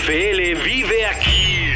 [0.00, 1.72] NFL vive aquí.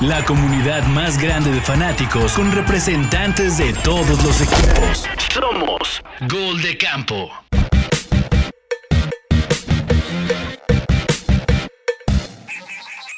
[0.00, 5.04] La comunidad más grande de fanáticos con representantes de todos los equipos.
[5.32, 7.30] Somos Gol de Campo.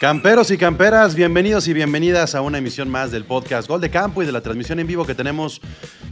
[0.00, 4.22] Camperos y camperas, bienvenidos y bienvenidas a una emisión más del podcast Gol de Campo
[4.22, 5.60] y de la transmisión en vivo que tenemos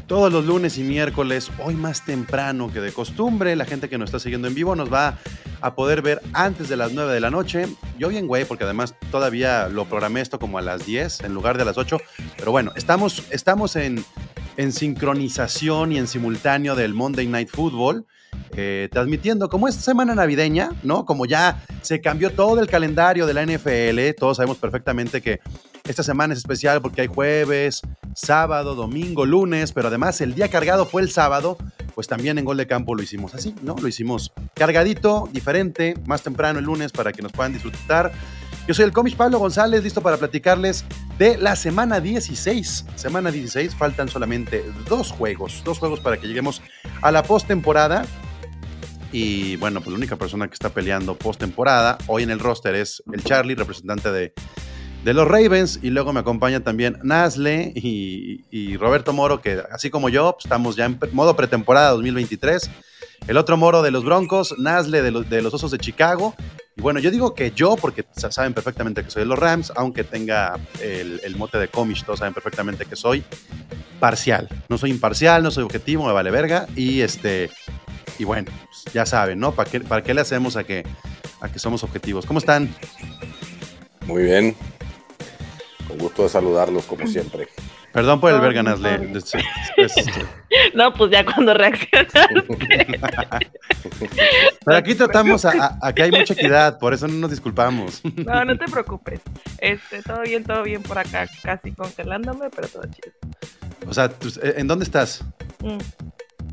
[0.08, 3.54] todos los lunes y miércoles, hoy más temprano que de costumbre.
[3.54, 5.18] La gente que nos está siguiendo en vivo nos va
[5.60, 7.66] a poder ver antes de las 9 de la noche.
[7.98, 11.56] Yo bien, güey, porque además todavía lo programé esto como a las 10 en lugar
[11.56, 12.00] de a las 8.
[12.38, 14.02] Pero bueno, estamos, estamos en,
[14.56, 18.06] en sincronización y en simultáneo del Monday Night Football.
[18.90, 21.04] Transmitiendo como es semana navideña, ¿no?
[21.04, 25.40] Como ya se cambió todo el calendario de la NFL, todos sabemos perfectamente que
[25.88, 27.80] esta semana es especial porque hay jueves,
[28.14, 31.56] sábado, domingo, lunes, pero además el día cargado fue el sábado,
[31.94, 33.76] pues también en Gol de Campo lo hicimos así, ¿no?
[33.80, 38.12] Lo hicimos cargadito, diferente, más temprano el lunes para que nos puedan disfrutar.
[38.66, 40.84] Yo soy el cómic Pablo González, listo para platicarles
[41.16, 42.84] de la semana 16.
[42.96, 46.60] Semana 16, faltan solamente dos juegos, dos juegos para que lleguemos
[47.00, 48.04] a la postemporada.
[49.12, 53.02] Y bueno, pues la única persona que está peleando postemporada hoy en el roster es
[53.12, 54.34] el Charlie, representante de,
[55.04, 55.80] de los Ravens.
[55.82, 60.76] Y luego me acompaña también Nasle y, Roberto Moro, que así como yo, pues estamos
[60.76, 62.70] ya en modo pretemporada 2023.
[63.26, 66.34] El otro Moro de los Broncos, Nasle de los, de los Osos de Chicago.
[66.76, 70.04] Y bueno, yo digo que yo, porque saben perfectamente que soy de los Rams, aunque
[70.04, 73.24] tenga el, el mote de comish, todos saben perfectamente que soy
[73.98, 74.48] parcial.
[74.68, 76.68] No soy imparcial, no soy objetivo, me vale verga.
[76.76, 77.50] Y este,
[78.18, 79.52] y bueno, pues ya saben, ¿no?
[79.52, 80.84] ¿Para qué, ¿Para qué le hacemos a que,
[81.40, 82.26] a que somos objetivos?
[82.26, 82.74] ¿Cómo están?
[84.06, 84.56] Muy bien.
[85.86, 87.48] Con gusto de saludarlos, como siempre.
[87.92, 89.12] Perdón por el verga, Nasle.
[90.74, 92.20] No, pues ya cuando reaccionaste.
[94.64, 98.02] Pero aquí tratamos a, a, a, que hay mucha equidad, por eso no nos disculpamos.
[98.16, 99.20] No, no te preocupes.
[99.58, 103.12] Este, todo bien, todo bien por acá, casi congelándome, pero todo chido.
[103.88, 104.10] O sea,
[104.42, 105.24] ¿en dónde estás?
[105.60, 105.78] Mm,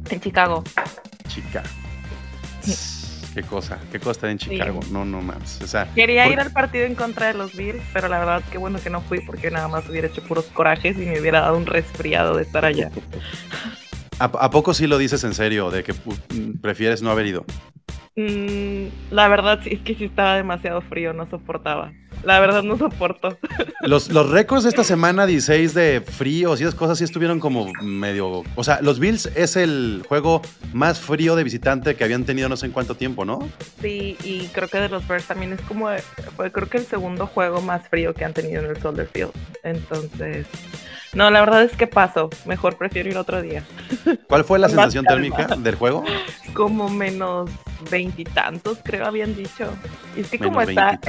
[0.09, 0.63] en Chicago.
[1.27, 1.67] Chicago.
[3.33, 4.79] Qué cosa, qué cosa estar en Chicago.
[4.81, 4.91] Sí.
[4.91, 5.61] No, no mames.
[5.61, 8.57] O sea, Quería ir al partido en contra de los Bills, pero la verdad que
[8.57, 11.57] bueno que no fui porque nada más hubiera hecho puros corajes y me hubiera dado
[11.57, 12.91] un resfriado de estar allá.
[14.19, 15.93] ¿A, ¿A, poco sí lo dices en serio, de que
[16.61, 17.45] prefieres no haber ido?
[18.17, 21.91] Mm, la verdad es que sí estaba demasiado frío, no soportaba.
[22.23, 23.37] La verdad no soporto.
[23.81, 27.71] Los, los récords de esta semana 16 de fríos y esas cosas sí estuvieron como
[27.83, 28.43] medio...
[28.55, 30.41] O sea, los Bills es el juego
[30.73, 33.47] más frío de visitante que habían tenido no sé en cuánto tiempo, ¿no?
[33.79, 35.89] Sí, y creo que de los Bears también es como...
[36.35, 39.31] Fue creo que el segundo juego más frío que han tenido en el Soldier Field.
[39.61, 40.47] Entonces...
[41.13, 42.29] No, la verdad es que paso.
[42.45, 43.63] Mejor prefiero ir otro día.
[44.27, 46.03] ¿Cuál fue la sensación térmica del juego?
[46.53, 47.51] Como menos
[47.89, 49.69] veintitantos, creo habían dicho.
[50.15, 50.99] Y es que como está,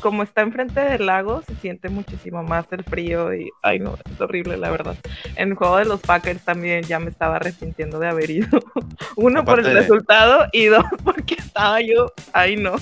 [0.00, 4.20] como está enfrente del lago, se siente muchísimo más el frío y, ay no, es
[4.20, 4.96] horrible la verdad.
[5.36, 8.48] En el juego de los Packers también ya me estaba arrepintiendo de haber ido.
[9.16, 9.80] Uno Aparte por el de...
[9.80, 12.76] resultado y dos porque estaba yo, ay no,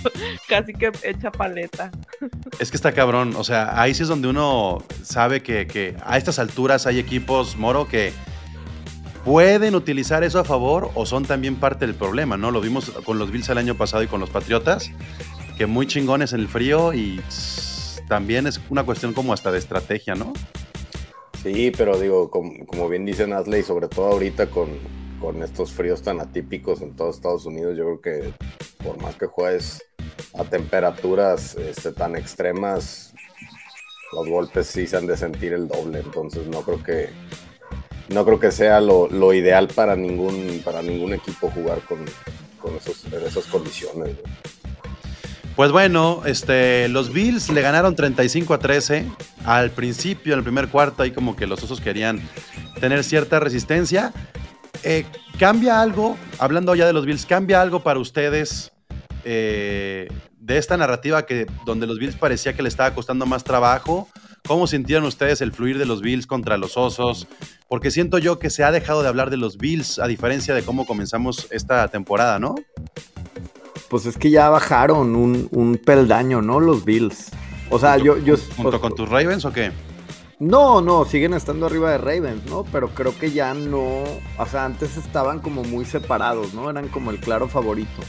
[0.49, 1.91] casi que hecha paleta.
[2.59, 6.19] Es que está cabrón, o sea, ahí sí es donde uno sabe que, que a
[6.19, 8.13] estas alturas hay equipos, Moro, que
[9.25, 12.51] pueden utilizar eso a favor o son también parte del problema, ¿no?
[12.51, 14.91] Lo vimos con los Bills el año pasado y con los Patriotas,
[15.59, 17.21] que muy chingones en el frío y
[18.09, 20.33] también es una cuestión como hasta de estrategia, ¿no?
[21.43, 24.69] Sí, pero digo, como, bien dice Nasley, sobre todo ahorita con,
[25.21, 28.35] con estos fríos tan atípicos en todos Estados Unidos, yo creo que
[28.85, 29.83] por más que juegues
[30.35, 33.15] a temperaturas este, tan extremas,
[34.13, 37.11] los golpes sí se han de sentir el doble, entonces no creo que
[38.11, 41.99] no creo que sea lo, ideal para ningún para ningún equipo jugar con,
[42.59, 44.17] con esos, en esas condiciones.
[45.57, 49.07] Pues bueno, este, los Bills le ganaron 35 a 13.
[49.45, 52.21] Al principio, en el primer cuarto, ahí como que los osos querían
[52.81, 54.13] tener cierta resistencia.
[54.83, 55.05] Eh,
[55.39, 58.73] ¿Cambia algo, hablando ya de los Bills, cambia algo para ustedes
[59.25, 64.09] eh, de esta narrativa que donde los Bills parecía que le estaba costando más trabajo.
[64.47, 67.29] ¿Cómo sintieron ustedes el fluir de los Bills contra los Osos?
[67.71, 70.65] Porque siento yo que se ha dejado de hablar de los Bills a diferencia de
[70.65, 72.57] cómo comenzamos esta temporada, ¿no?
[73.89, 76.59] Pues es que ya bajaron un, un peldaño, ¿no?
[76.59, 77.31] Los Bills.
[77.71, 78.37] O sea, ¿Junto, yo, yo.
[78.57, 79.71] ¿Junto pues, con tus Ravens o qué?
[80.41, 82.65] No, no, siguen estando arriba de Ravens, ¿no?
[82.73, 84.03] Pero creo que ya no.
[84.37, 86.71] O sea, antes estaban como muy separados, ¿no?
[86.71, 88.03] Eran como el claro favorito.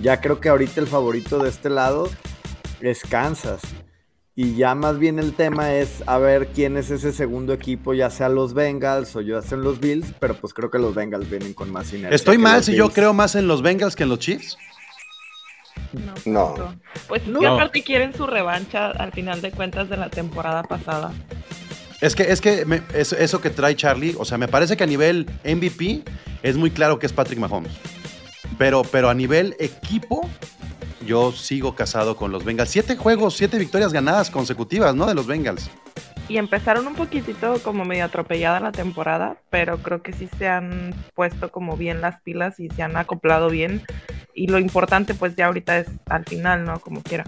[0.00, 2.08] Ya creo que ahorita el favorito de este lado
[2.80, 3.60] es Kansas.
[4.38, 8.10] Y ya más bien el tema es a ver quién es ese segundo equipo, ya
[8.10, 11.54] sea los Bengals o ya sean los Bills, pero pues creo que los Bengals vienen
[11.54, 12.14] con más inercia.
[12.14, 12.78] ¿Estoy mal si Bills.
[12.84, 14.58] yo creo más en los Bengals que en los Chiefs?
[16.26, 16.54] No.
[17.08, 17.48] Pues no.
[17.48, 21.14] aparte quieren su revancha al final de cuentas de la temporada pasada.
[22.02, 25.26] Es que, es que eso que trae Charlie, o sea, me parece que a nivel
[25.44, 26.02] MVP
[26.42, 27.72] es muy claro que es Patrick Mahomes.
[28.58, 30.28] Pero, pero a nivel equipo,
[31.04, 32.70] yo sigo casado con los Bengals.
[32.70, 35.06] Siete juegos, siete victorias ganadas consecutivas, ¿no?
[35.06, 35.70] De los Bengals.
[36.28, 40.94] Y empezaron un poquitito como medio atropellada la temporada, pero creo que sí se han
[41.14, 43.82] puesto como bien las pilas y se han acoplado bien.
[44.34, 46.80] Y lo importante pues ya ahorita es al final, ¿no?
[46.80, 47.24] Como quiera.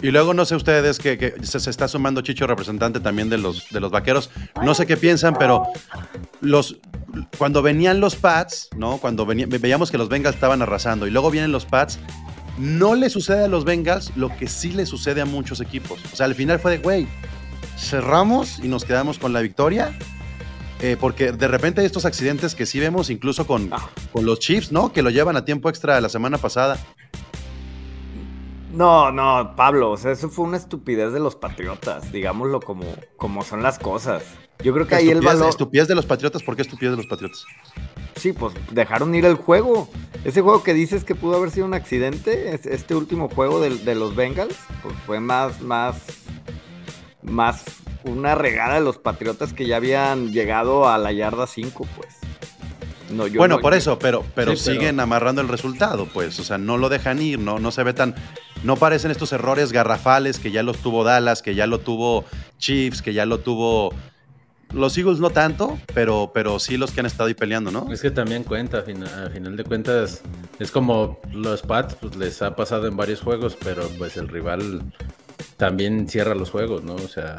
[0.00, 3.78] Y luego no sé ustedes que, se, está sumando Chicho, representante también de los, de
[3.80, 4.30] los vaqueros.
[4.62, 5.64] No sé qué piensan, pero
[6.40, 6.78] los
[7.38, 8.98] cuando venían los Pats, ¿no?
[8.98, 11.98] Cuando veíamos que los Bengals estaban arrasando y luego vienen los Pats,
[12.58, 16.00] no le sucede a los Bengals lo que sí le sucede a muchos equipos.
[16.12, 17.08] O sea, al final fue de, güey,
[17.78, 19.96] cerramos y nos quedamos con la victoria.
[20.80, 23.88] Eh, porque de repente hay estos accidentes que sí vemos incluso con, ah.
[24.12, 24.92] con los Chiefs, ¿no?
[24.92, 26.76] Que lo llevan a tiempo extra la semana pasada.
[28.72, 33.44] No, no, Pablo, o sea, eso fue una estupidez de los patriotas, digámoslo como, como
[33.44, 34.24] son las cosas.
[34.62, 35.48] Yo creo que ahí el valor.
[35.48, 36.42] ¿Estupidez de los patriotas?
[36.42, 37.44] ¿Por qué estupidez de los patriotas?
[38.16, 39.88] Sí, pues dejaron ir el juego.
[40.24, 44.14] Ese juego que dices que pudo haber sido un accidente, este último juego de, los
[44.14, 45.96] Bengals, pues fue más, más,
[47.22, 47.64] más
[48.04, 52.14] una regada de los patriotas que ya habían llegado a la yarda 5, pues.
[53.10, 56.38] No, bueno, por eso, pero, pero siguen amarrando el resultado, pues.
[56.38, 58.14] O sea, no lo dejan ir, no, no se ve tan.
[58.62, 62.24] No parecen estos errores garrafales que ya los tuvo Dallas, que ya lo tuvo
[62.58, 63.92] Chiefs, que ya lo tuvo.
[64.72, 67.92] Los Eagles no tanto, pero, pero sí los que han estado ahí peleando, ¿no?
[67.92, 70.22] Es que también cuenta, a final, de cuentas,
[70.58, 74.82] es como los Pats, pues les ha pasado en varios juegos, pero pues el rival
[75.56, 76.94] también cierra los juegos, ¿no?
[76.94, 77.36] O sea,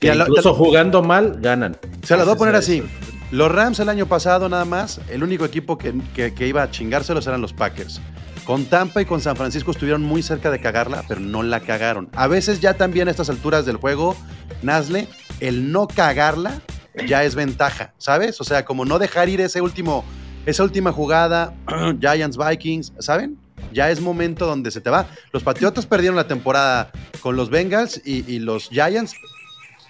[0.00, 1.76] incluso jugando mal, ganan.
[2.02, 2.82] Se las voy a poner así.
[3.30, 7.26] Los Rams el año pasado nada más, el único equipo que, que iba a chingárselos
[7.26, 8.00] eran los Packers.
[8.44, 12.08] Con Tampa y con San Francisco estuvieron muy cerca de cagarla, pero no la cagaron.
[12.14, 14.16] A veces ya también a estas alturas del juego,
[14.62, 15.06] Nasle,
[15.38, 16.60] el no cagarla
[17.06, 18.40] ya es ventaja, ¿sabes?
[18.40, 20.04] O sea, como no dejar ir ese último,
[20.46, 21.54] esa última jugada,
[22.00, 23.38] Giants Vikings, ¿saben?
[23.72, 25.06] Ya es momento donde se te va.
[25.32, 29.14] Los Patriotas perdieron la temporada con los Bengals y, y los Giants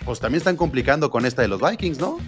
[0.05, 2.19] pues también están complicando con esta de los Vikings, ¿no?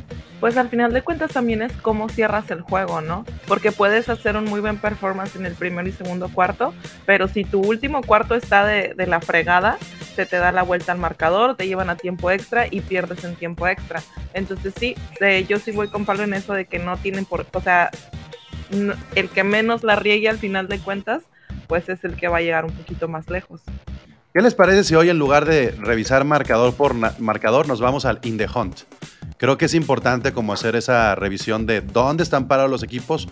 [0.40, 3.24] Pues al final de cuentas también es cómo cierras el juego, ¿no?
[3.46, 6.74] Porque puedes hacer un muy buen performance en el primer y segundo cuarto,
[7.06, 9.78] pero si tu último cuarto está de, la fregada,
[10.16, 13.36] se te da la vuelta al marcador, te llevan a tiempo extra y pierdes en
[13.36, 14.02] tiempo extra.
[14.34, 14.96] Entonces sí,
[15.48, 17.90] yo sí voy con Pablo en eso de que no tienen por, o sea,
[19.14, 21.22] el que menos la riegue al final de cuentas,
[21.68, 23.62] pues es el que va a llegar un poquito más lejos.
[24.34, 28.18] ¿Qué les parece si hoy en lugar de revisar marcador por marcador nos vamos al
[28.22, 28.80] in the hunt?
[29.36, 33.28] Creo que es importante como hacer esa revisión de dónde están parados los equipos,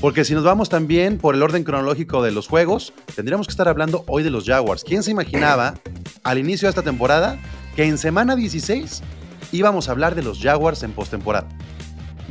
[0.00, 3.66] porque si nos vamos también por el orden cronológico de los juegos, tendríamos que estar
[3.66, 4.84] hablando hoy de los Jaguars.
[4.84, 5.74] ¿Quién se imaginaba
[6.22, 7.40] al inicio de esta temporada
[7.74, 9.02] que en semana 16
[9.50, 11.48] íbamos a hablar de los Jaguars en postemporada?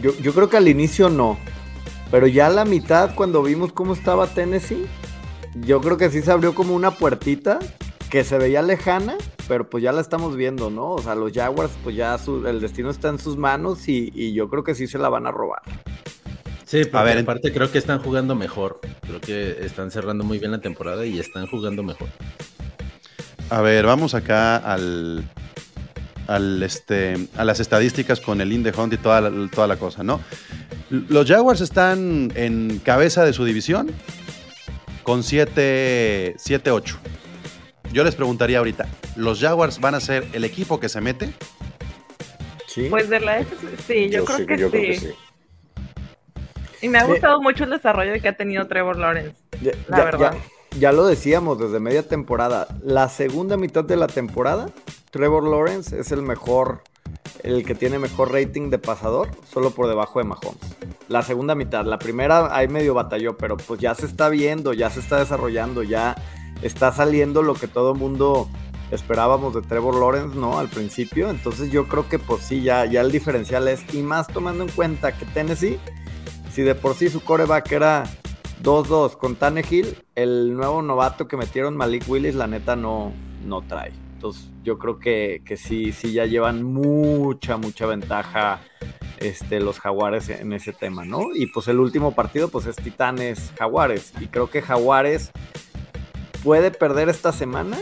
[0.01, 1.37] Yo, yo creo que al inicio no,
[2.11, 4.85] pero ya a la mitad cuando vimos cómo estaba Tennessee,
[5.55, 7.59] yo creo que sí se abrió como una puertita
[8.15, 10.91] que se veía lejana, pero pues ya la estamos viendo, ¿no?
[10.91, 12.17] O sea, los Jaguars, pues ya
[12.47, 15.31] el destino está en sus manos y, yo creo que sí se la van a
[15.31, 15.61] robar.
[16.63, 18.79] Sí, pero a ver, en parte creo que están jugando mejor.
[19.01, 22.07] Creo que están cerrando muy bien la temporada y están jugando mejor.
[23.49, 25.29] A ver, vamos acá al,
[26.27, 30.05] al este, a las estadísticas con el Inde Hunt y toda la, toda la cosa,
[30.05, 30.21] ¿no?
[30.89, 33.91] Los Jaguars están en cabeza de su división
[35.03, 36.95] con 7-8.
[37.95, 41.33] Yo les preguntaría ahorita, ¿los Jaguars van a ser el equipo que se mete?
[42.67, 42.87] Sí.
[42.89, 43.41] Pues de la
[43.87, 45.11] sí, yo, creo, que, sí.
[46.81, 49.37] Y me ha gustado mucho el desarrollo que ha tenido Trevor Lawrence.
[49.87, 50.35] la verdad.
[50.77, 52.67] Ya, lo decíamos desde media temporada.
[52.83, 54.65] La segunda mitad de la temporada,
[55.09, 56.81] Trevor Lawrence es el mejor,
[57.43, 60.75] el que tiene mejor rating de pasador, solo por debajo de Mahomes.
[61.07, 64.89] La segunda mitad, la primera ahí medio batalló, pero pues ya se está viendo, ya
[64.89, 66.17] se está desarrollando, ya
[66.65, 68.49] está saliendo lo que todo mundo
[68.91, 70.57] esperábamos de Trevor Lawrence, ¿no?
[70.57, 71.29] Al principio.
[71.29, 74.69] Entonces yo creo que pues sí, ya, ya el diferencial es, y más tomando en
[74.71, 75.79] cuenta que Tennessee,
[76.51, 78.05] si de por sí su coreback era
[78.63, 83.13] 2-2 con Tannehill, el nuevo novato que metieron Malik Willis, la neta no,
[83.45, 83.91] no trae.
[84.15, 88.61] Entonces yo creo que, que sí, sí ya llevan mucha, mucha ventaja
[89.19, 91.27] este, los Jaguares en ese tema, ¿no?
[91.35, 94.13] Y pues el último partido pues es Titanes Jaguares.
[94.19, 95.31] Y creo que Jaguares
[96.45, 97.75] puede perder esta semana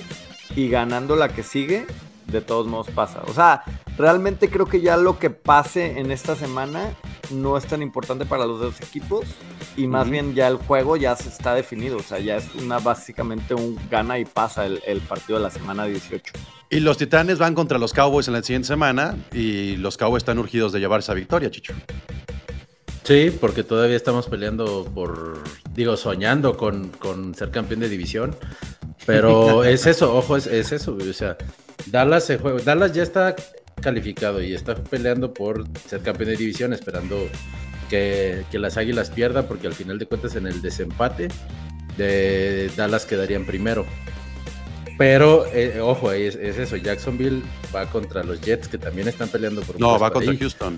[0.55, 1.85] y ganando la que sigue,
[2.27, 3.21] de todos modos pasa.
[3.27, 3.63] O sea,
[3.97, 6.95] realmente creo que ya lo que pase en esta semana
[7.29, 9.25] no es tan importante para los dos equipos
[9.75, 12.79] y más bien ya el juego ya se está definido, o sea, ya es una
[12.79, 16.33] básicamente un gana y pasa el, el partido de la semana 18.
[16.69, 20.39] Y los Titanes van contra los Cowboys en la siguiente semana y los Cowboys están
[20.39, 21.73] urgidos de llevar esa victoria, Chicho.
[23.03, 25.43] Sí, porque todavía estamos peleando por,
[25.73, 28.35] digo, soñando con, ser campeón de división.
[29.05, 30.97] Pero es eso, ojo, es, eso.
[30.97, 31.37] O sea,
[31.87, 33.35] Dallas se juega, Dallas ya está
[33.81, 37.27] calificado y está peleando por ser campeón de división, esperando
[37.89, 41.27] que, las Águilas pierdan, porque al final de cuentas en el desempate
[41.97, 43.85] de Dallas quedarían primero.
[44.97, 47.41] Pero, eh, ojo, es, es, eso, Jacksonville
[47.75, 49.79] va contra los Jets que también están peleando por...
[49.79, 50.77] No, va contra Houston.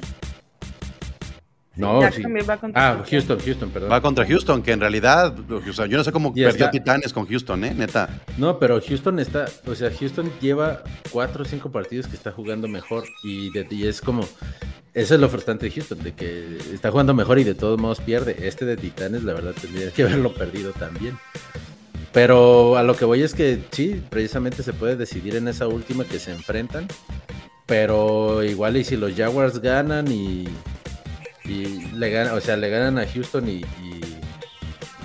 [1.75, 2.23] No, sí.
[2.23, 3.91] va contra ah, Houston, Houston, perdón.
[3.91, 7.27] Va contra Houston, que en realidad, o sea, yo no sé cómo perdió Titanes con
[7.27, 7.73] Houston, ¿eh?
[7.75, 8.21] Neta.
[8.37, 12.67] No, pero Houston está, o sea, Houston lleva cuatro o cinco partidos que está jugando
[12.67, 13.51] mejor y,
[13.85, 14.21] es como,
[14.93, 17.99] eso es lo frustrante de Houston, de que está jugando mejor y de todos modos
[17.99, 18.47] pierde.
[18.47, 21.17] Este de Titanes, la verdad, tendría que haberlo perdido también.
[22.13, 26.05] Pero a lo que voy es que sí, precisamente se puede decidir en esa última
[26.05, 26.87] que se enfrentan.
[27.65, 30.47] Pero igual y si los Jaguars ganan y
[31.47, 33.61] y le ganan, o sea, le ganan a Houston y,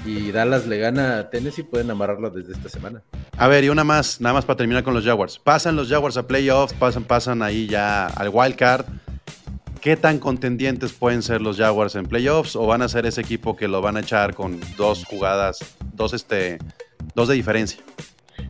[0.05, 3.03] y, Dallas le gana a Tennessee, pueden amarrarlo desde esta semana.
[3.37, 5.39] A ver, y una más, nada más para terminar con los Jaguars.
[5.39, 8.87] Pasan los Jaguars a playoffs, pasan, pasan ahí ya al wild card.
[9.81, 12.57] ¿Qué tan contendientes pueden ser los Jaguars en playoffs?
[12.57, 15.59] ¿O van a ser ese equipo que lo van a echar con dos jugadas,
[15.95, 16.59] dos, este,
[17.15, 17.83] dos de diferencia?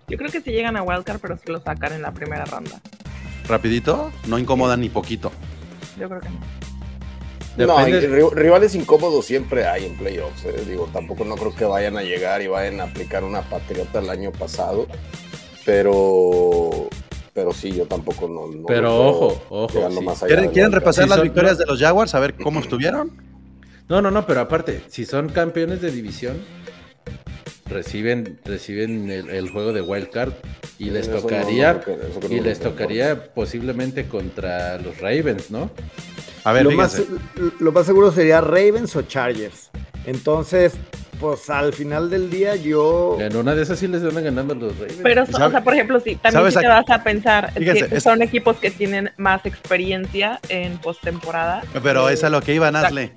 [0.09, 2.81] Yo creo que si llegan a wildcard, pero se lo sacan en la primera ronda.
[3.47, 4.13] ¿Rapidito?
[4.27, 5.31] No incomodan ni poquito.
[5.99, 6.70] Yo creo que no.
[7.67, 10.45] No, rivales incómodos siempre hay en playoffs.
[10.45, 10.65] Eh.
[10.67, 14.11] Digo, tampoco no creo que vayan a llegar y vayan a aplicar una patriota el
[14.11, 14.87] año pasado.
[15.65, 16.89] Pero
[17.33, 18.67] pero sí, yo tampoco no.
[18.67, 19.89] pero ojo, ojo.
[20.53, 22.15] ¿Quieren, repasar las victorias de los Jaguars?
[22.15, 23.13] A ver cómo estuvieron.
[23.89, 26.37] No, no, no, pero aparte, si son campeones de división,
[27.67, 30.33] reciben, reciben el, juego de Wild Card
[30.79, 31.81] y les tocaría,
[32.29, 35.71] y les tocaría posiblemente contra los Ravens, ¿no?
[36.45, 37.03] A ver, lo más,
[37.59, 39.71] lo más seguro sería Ravens o Chargers.
[40.07, 40.75] Entonces,
[41.21, 43.19] pues al final del día yo.
[43.21, 45.01] En una de esas sí les van ganando los Ravens.
[45.03, 48.71] Pero, o sea, por ejemplo, sí, también te vas a pensar que son equipos que
[48.71, 51.63] tienen más experiencia en postemporada.
[51.83, 53.13] Pero esa es lo que iba, Nazle.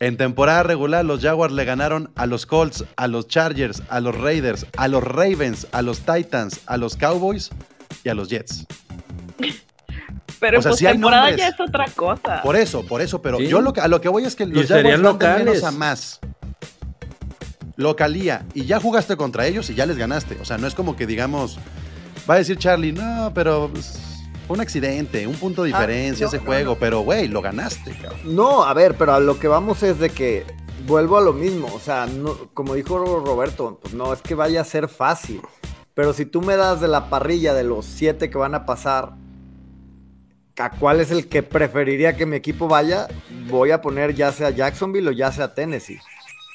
[0.00, 4.16] En temporada regular, los Jaguars le ganaron a los Colts, a los Chargers, a los
[4.16, 7.50] Raiders, a los Ravens, a los Titans, a los Cowboys
[8.04, 8.64] y a los Jets.
[10.40, 12.42] Pero pues temporada ya es otra cosa.
[12.42, 14.66] Por eso, por eso, pero yo lo que, a lo que voy es que los
[14.66, 16.20] Jaguars van de menos a más.
[17.76, 18.44] Localía.
[18.54, 20.36] Y ya jugaste contra ellos y ya les ganaste.
[20.40, 21.58] O sea, no es como que digamos,
[22.28, 24.00] va a decir Charlie, no, pero pues,
[24.46, 28.20] fue un accidente, un punto de ah, diferencia ese juego, pero güey, lo ganaste, cabrón.
[28.24, 30.44] No, a ver, pero a lo que vamos es de que
[30.86, 31.68] vuelvo a lo mismo.
[31.72, 32.08] O sea,
[32.54, 35.40] como dijo Roberto, pues no es que vaya a ser fácil.
[35.94, 39.14] Pero si tú me das de la parrilla de los siete que van a pasar,
[40.58, 43.08] a cuál es el que preferiría que mi equipo vaya,
[43.48, 46.00] voy a poner ya sea Jacksonville o ya sea Tennessee.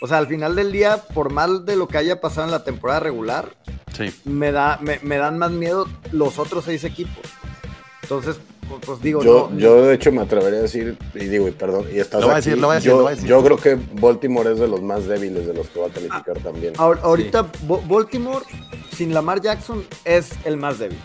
[0.02, 2.66] O sea, al final del día, por mal de lo que haya pasado en la
[2.66, 3.56] temporada regular,
[4.26, 7.24] me, da, me, dan más miedo los otros seis equipos.
[8.02, 11.52] Entonces, pues, pues digo, yo, yo de hecho me atrevería a decir, y digo, y
[11.52, 14.60] perdón, y estás lo decir, lo voy a decir, yo, yo creo que Baltimore es
[14.60, 16.74] de los más débiles de los que va a calificar ah, también.
[16.78, 17.50] ahorita
[17.88, 18.44] Baltimore
[18.94, 21.00] sin Lamar Jackson es el más débil.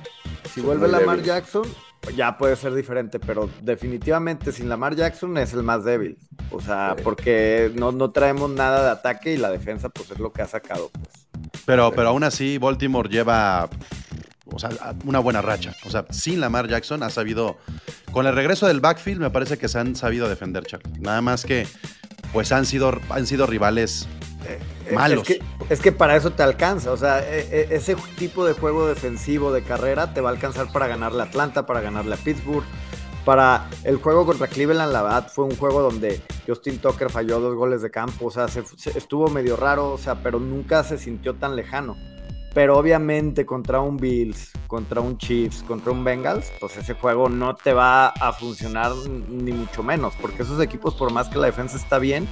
[0.52, 1.62] Si vuelve Lamar Jackson,
[2.10, 6.18] ya puede ser diferente, pero definitivamente sin Lamar Jackson es el más débil.
[6.50, 10.32] O sea, porque no, no, traemos nada de ataque y la defensa pues es lo
[10.32, 10.90] que ha sacado.
[10.92, 11.28] Pues.
[11.64, 13.68] Pero, pero aún así Baltimore lleva
[14.52, 14.70] o sea,
[15.04, 15.74] una buena racha.
[15.84, 17.58] O sea, sin Lamar Jackson ha sabido,
[18.12, 20.98] con el regreso del backfield me parece que se han sabido defender, Charlie.
[21.00, 21.66] Nada más que
[22.32, 24.08] pues han sido, han sido rivales
[24.46, 24.58] eh,
[24.92, 25.28] malos.
[25.68, 29.52] Es que, para eso te alcanza, o sea, e, e, ese tipo de juego defensivo
[29.52, 32.64] de carrera te va a alcanzar para ganarle a Atlanta, para ganarle a Pittsburgh.
[33.24, 37.54] Para el juego contra Cleveland, la verdad, fue un juego donde Justin Tucker falló dos
[37.54, 38.46] goles de campo, o sea,
[38.94, 41.94] estuvo medio raro, o sea, pero nunca se sintió tan lejano.
[42.54, 47.54] Pero obviamente contra un Bills, contra un Chiefs, contra un Bengals, pues ese juego no
[47.54, 48.92] te va a funcionar
[49.28, 52.26] ni mucho menos, porque esos equipos, por más que la defensa está bien,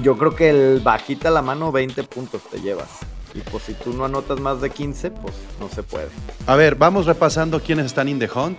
[0.00, 2.88] yo creo que el bajita la mano 20 puntos te llevas.
[3.34, 6.08] Y pues si tú no anotas más de 15, pues no se puede.
[6.46, 8.58] A ver, vamos repasando quiénes están in the hunt.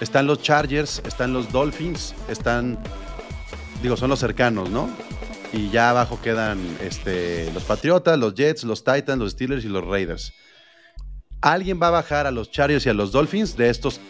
[0.00, 2.78] Están los Chargers, están los Dolphins, están,
[3.82, 4.88] digo, son los cercanos, ¿no?
[5.52, 9.84] Y ya abajo quedan este, los Patriotas, los Jets, los Titans, los Steelers y los
[9.84, 10.32] Raiders.
[11.40, 14.00] ¿Alguien va a bajar a los Chargers y a los Dolphins de estos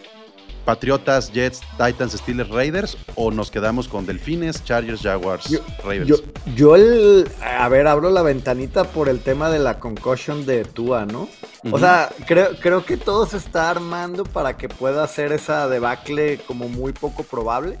[0.69, 5.49] Patriotas, Jets, Titans, Steelers, Raiders o nos quedamos con Delfines, Chargers, Jaguars,
[5.83, 6.21] Ravens?
[6.55, 11.07] Yo, el, a ver, abro la ventanita por el tema de la concussion de Tua,
[11.07, 11.27] ¿no?
[11.71, 16.37] O sea, creo, creo que todo se está armando para que pueda hacer esa debacle
[16.45, 17.79] como muy poco probable.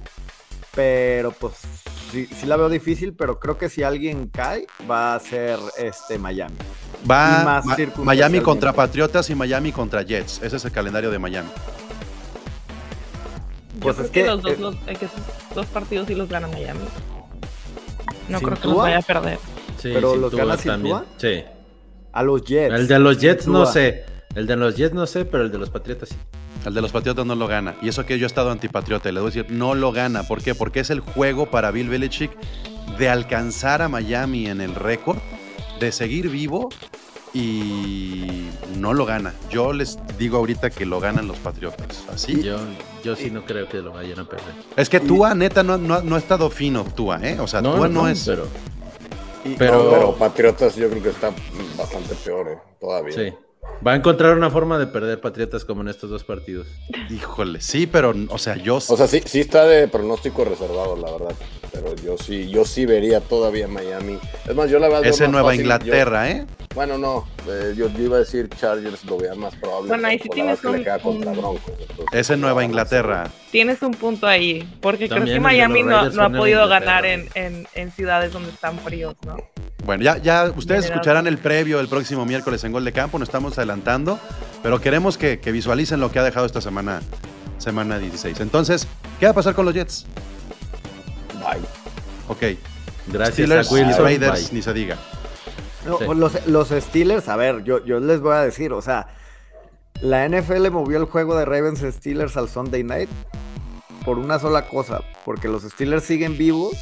[0.73, 1.53] Pero pues
[2.11, 6.17] sí, sí, la veo difícil, pero creo que si alguien cae, va a ser este
[6.17, 6.55] Miami.
[7.09, 7.61] Va
[7.97, 10.41] Miami contra Patriotas y Miami contra Jets.
[10.41, 11.49] Ese es el calendario de Miami.
[13.81, 15.11] Pues es que, los dos, eh, esos
[15.55, 16.79] dos partidos sí los gana Miami.
[18.27, 19.39] No creo que los vaya a perder.
[19.77, 20.97] Sí, pero los gana también.
[21.17, 21.43] Sí.
[22.11, 22.73] A los Jets.
[22.73, 24.05] El de los Jets no sé.
[24.35, 26.15] El de los Jets no sé, pero el de los Patriotas sí.
[26.65, 27.75] El de los Patriotas no lo gana.
[27.81, 30.23] Y eso que yo he estado antipatriota, le voy a decir, no lo gana.
[30.23, 30.53] ¿Por qué?
[30.55, 32.31] Porque es el juego para Bill Belichick
[32.97, 35.17] de alcanzar a Miami en el récord,
[35.79, 36.69] de seguir vivo
[37.33, 39.33] y no lo gana.
[39.49, 42.03] Yo les digo ahorita que lo ganan los Patriotas.
[42.11, 42.41] Así.
[42.41, 42.57] Yo,
[43.03, 44.53] yo sí no creo que lo vayan a perder.
[44.75, 47.39] Es que Tua, neta, no, no, ha estado fino, Tua, ¿eh?
[47.39, 48.23] O sea, Tua no, es.
[48.25, 48.47] Pero,
[49.57, 51.31] pero, pero, Patriotas yo creo que está
[51.77, 52.57] bastante peor, ¿eh?
[52.79, 53.13] Todavía.
[53.13, 53.33] Sí.
[53.85, 56.67] Va a encontrar una forma de perder Patriotas como en estos dos partidos.
[57.09, 58.75] Híjole, sí, pero, o sea, yo...
[58.75, 61.35] O sea, sí, sí está de pronóstico reservado, la verdad.
[61.71, 64.17] Pero yo sí, yo sí vería todavía Miami.
[64.47, 65.05] Es más, yo la verdad...
[65.05, 66.45] Es en Nueva Inglaterra, ¿eh?
[66.79, 69.89] Bueno, no, eh, yo, iba a decir Chargers lo veía más probable.
[69.89, 71.73] Bueno, ahí sí tienes un, contra Broncos,
[72.13, 73.29] es en Nueva Inglaterra.
[73.51, 78.31] Tienes un punto ahí, porque creo que Miami no, ha podido ganar en, en ciudades
[78.31, 79.35] donde están fríos, ¿no?
[79.83, 83.27] Bueno, ya, ya ustedes escucharán el previo el próximo miércoles en Gol de Campo, nos
[83.27, 84.17] estamos adelantando,
[84.63, 87.01] pero queremos que, visualicen lo que ha dejado esta semana,
[87.57, 88.39] semana 16.
[88.39, 88.87] Entonces,
[89.19, 90.05] ¿qué va a pasar con los Jets?
[91.33, 91.59] Bye.
[92.29, 92.57] Ok.
[93.07, 94.97] Gracias a Wilson, Raiders, ni se diga.
[96.05, 99.07] Pues los, Steelers, a ver, yo, yo les voy a decir, o sea,
[100.01, 103.09] la NFL movió el juego de Ravens Steelers al Sunday Night
[104.05, 106.75] por una sola cosa, porque los Steelers siguen vivos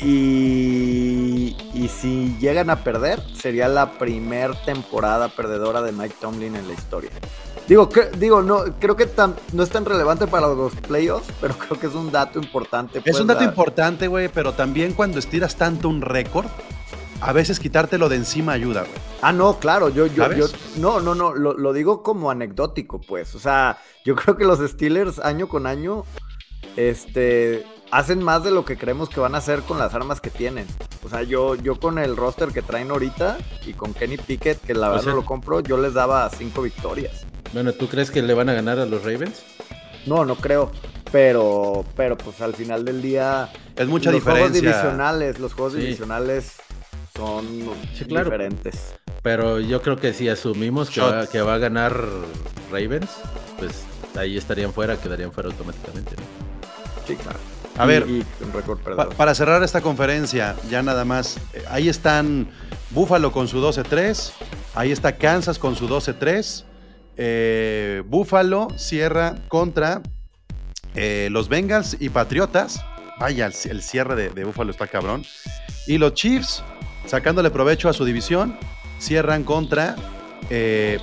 [0.00, 1.56] y,
[1.88, 7.10] si llegan a perder, sería la primer temporada perdedora de Mike Tomlin en la historia.
[7.66, 9.08] Digo, digo no, creo que
[9.52, 12.98] no es tan relevante para los playoffs, pero creo que es un dato importante.
[12.98, 16.46] es pues, un dato importante, güey, pero también cuando estiras tanto un récord,
[17.20, 18.94] a veces quitártelo de encima ayuda, güey.
[19.22, 23.34] Ah, no, claro, yo, yo, yo no, no, no, lo, lo, digo como anecdótico, pues.
[23.34, 26.04] O sea, yo creo que los Steelers año con año,
[26.76, 30.30] este, hacen más de lo que creemos que van a hacer con las armas que
[30.30, 30.66] tienen.
[31.04, 34.74] O sea, yo, yo con el roster que traen ahorita y con Kenny Pickett, que
[34.74, 37.26] la verdad no lo compro, yo les daba cinco victorias.
[37.52, 39.42] Bueno, ¿tú crees que le van a ganar a los Ravens?
[40.06, 40.70] No, no creo.
[41.10, 43.50] Pero, pero pues al final del día.
[43.74, 46.57] Es mucha los Juegos divisionales, los juegos divisionales
[47.18, 47.44] son
[48.06, 48.94] diferentes.
[49.22, 52.00] Pero yo creo que si asumimos que va, que va, a ganar
[52.70, 53.10] Ravens,
[53.58, 53.82] pues
[54.16, 56.12] ahí estarían fuera, quedarían fuera automáticamente.
[57.06, 57.38] Sí, claro.
[57.76, 58.06] A ver,
[59.16, 62.48] para cerrar esta conferencia, ya nada más, eh, ahí están
[62.90, 64.32] Buffalo con su 12-3,
[64.74, 66.64] ahí está Kansas con su 12-3,
[67.16, 70.02] eh, Buffalo cierra contra
[70.94, 72.80] eh, los Bengals y Patriotas,
[73.20, 75.24] vaya, el, cierre de, de Buffalo está cabrón,
[75.86, 76.64] y los Chiefs,
[77.08, 78.56] sacándole provecho a su división,
[79.00, 79.96] cierran contra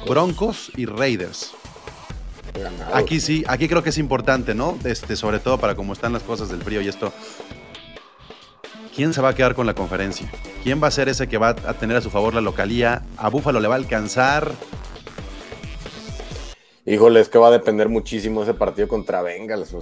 [0.08, 1.52] Broncos y Raiders.
[2.94, 4.78] Aquí sí, aquí creo que es importante, ¿no?
[4.86, 7.12] Este, sobre todo para cómo están las cosas del frío y esto.
[8.96, 10.32] ¿Quién se va a quedar con la conferencia?
[10.64, 13.04] ¿Quién va a ser ese que va a tener a su favor la localía?
[13.18, 14.54] ¿A Búfalo le va a alcanzar?
[16.86, 19.76] Híjole, es que va a depender muchísimo ese partido contra Bengals.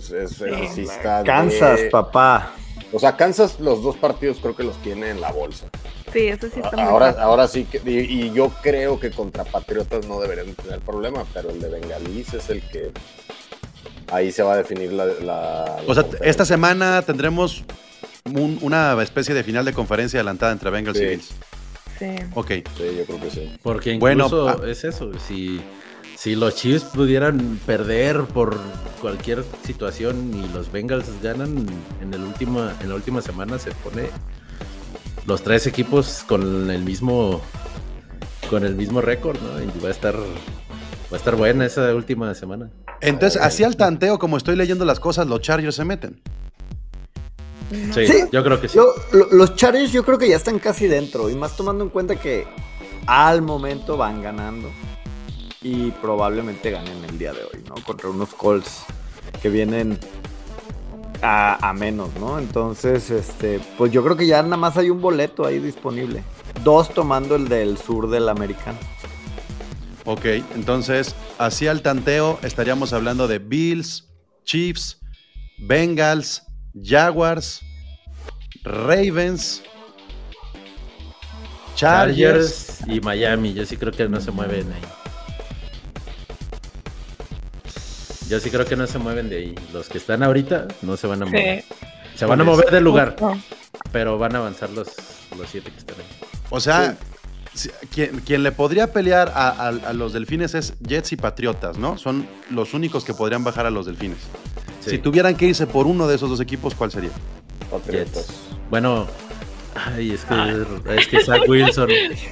[1.26, 2.54] Kansas, papá.
[2.92, 5.68] O sea, Kansas los dos partidos creo que los tiene en la bolsa.
[6.14, 10.20] Sí, eso sí está ahora, ahora sí que, y, yo creo que contra Patriotas no
[10.22, 12.92] deberían tener problema, pero el de Bengalís es el que
[14.12, 15.78] ahí se va a definir la.
[15.88, 17.64] o sea, esta semana tendremos
[18.62, 21.32] una especie de final de conferencia adelantada entre Bengals y Bills.
[22.00, 22.16] Sí.
[22.36, 22.52] Ok.
[22.78, 23.58] Sí, yo creo que sí.
[23.62, 25.62] Porque incluso bueno, es eso, si,
[26.16, 28.60] si los Chiefs pudieran perder por
[29.02, 31.66] cualquier situación y los Bengals ganan
[32.02, 34.10] en el último, en la última semana se pone
[35.26, 37.42] los tres equipos con el mismo
[38.50, 39.62] con el mismo récord, ¿no?
[39.62, 40.24] Y va a estar va
[41.12, 42.70] a estar buena esa última semana.
[43.02, 46.22] Entonces, así al tanteo, como estoy leyendo las cosas, los Chargers se meten.
[47.94, 48.78] Sí, yo creo que sí.
[49.32, 52.46] los Chargers yo creo que ya están casi dentro, y más tomando en cuenta que
[53.08, 54.70] al momento van ganando.
[55.62, 57.76] Y probablemente ganen el día de hoy, ¿no?
[57.86, 58.84] Contra unos Colts
[59.42, 59.98] que vienen
[61.24, 62.38] a, menos, ¿no?
[62.38, 66.24] Entonces, este, pues yo creo que ya nada más hay un boleto ahí disponible.
[66.64, 68.78] Dos tomando el del sur del americano.
[70.06, 74.10] Ok, entonces, así al tanteo estaríamos hablando de Bills,
[74.44, 75.00] Chiefs,
[75.60, 76.44] Bengals,
[76.84, 77.62] Jaguars,
[78.64, 79.64] Ravens,
[81.76, 83.54] Chargers, y Miami.
[83.54, 85.03] Yo sí creo que no se mueven ahí.
[88.30, 89.56] Yo sí creo que no se mueven de ahí.
[89.74, 91.64] Los que están ahorita no se van a mover.
[92.16, 93.16] Se van a mover del lugar,
[93.92, 94.90] pero van a avanzar los,
[95.38, 96.28] los siete que están ahí.
[96.50, 96.96] O sea,
[97.92, 101.98] quien, le podría pelear a, los delfines es Jets y Patriotas, ¿no?
[101.98, 104.20] Son los únicos que podrían bajar a los delfines.
[104.80, 107.12] Si tuvieran que irse por uno de esos dos equipos, ¿cuál sería?
[107.72, 108.28] Patriotas.
[108.70, 109.08] Bueno,
[109.76, 111.90] ay, es que, es que Zach Wilson.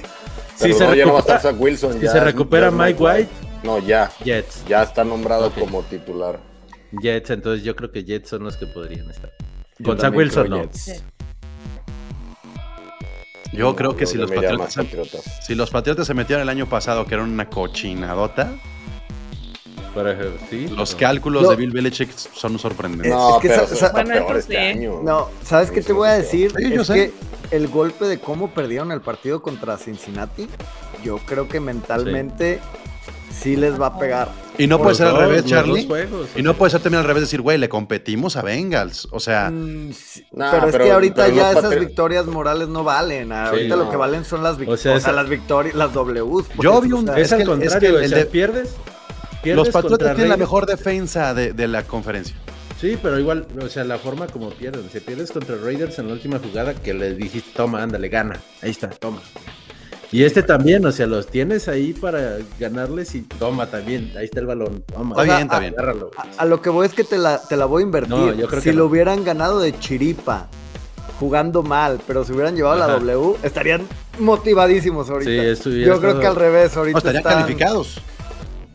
[0.56, 3.51] si se recupera, Wilson, si se recupera Mike White.
[3.62, 4.10] No, ya.
[4.24, 4.64] Jets.
[4.66, 6.40] Ya está nombrado como titular.
[6.92, 9.32] Jets, entonces yo creo que Jets son los que podrían estar.
[9.84, 10.68] Con Zach Wilson no.
[13.52, 14.74] Yo creo que si los, patriotas,
[15.42, 18.50] si los Patriotas se metieron el año pasado, que eran una cochinadota,
[20.70, 23.12] los cálculos de Bill Belichick son sorprendentes.
[23.12, 25.00] No, es que pero este año.
[25.02, 26.52] No, ¿sabes qué te voy a decir?
[26.56, 27.12] es que
[27.50, 30.48] el golpe de cómo perdieron el partido contra Cincinnati,
[31.04, 32.81] yo creo que mentalmente sí
[33.56, 34.28] les va a pegar.
[34.58, 35.88] Y no puede ser al revés, Charlie.
[36.36, 39.08] y no puede ser también al revés decir, güey, le competimos a Bengals.
[39.10, 39.50] O sea.
[39.50, 39.92] Mm,
[40.32, 43.32] pero es que ahorita ya esas victorias morales no valen.
[43.32, 44.86] Ahorita lo que valen son las victorias.
[44.86, 46.46] O sea, las victorias, las Ws.
[46.60, 47.08] Yo vi un.
[47.16, 48.74] es, al contrario, el, de, pierdes,
[49.44, 52.36] Los Patriotas tienen la mejor defensa de, de la conferencia.
[52.82, 54.90] Sí, pero igual, o sea, la forma como pierden.
[54.92, 58.40] Si pierdes contra Raiders en la última jugada, que le dijiste, toma, ándale, gana.
[58.60, 59.22] Ahí está, toma.
[60.12, 64.40] Y este también, o sea, los tienes ahí para ganarles y toma también, ahí está
[64.40, 64.82] el balón.
[64.82, 65.74] Toma, está bien, está bien.
[66.36, 68.34] A, lo que voy es que te la, te la voy a invertir.
[68.36, 70.48] yo creo si lo hubieran ganado de chiripa,
[71.18, 73.86] jugando mal, pero si hubieran llevado la W, estarían
[74.18, 75.56] motivadísimos ahorita.
[75.56, 76.98] Sí, yo creo que al revés, ahorita.
[76.98, 77.98] estarían calificados.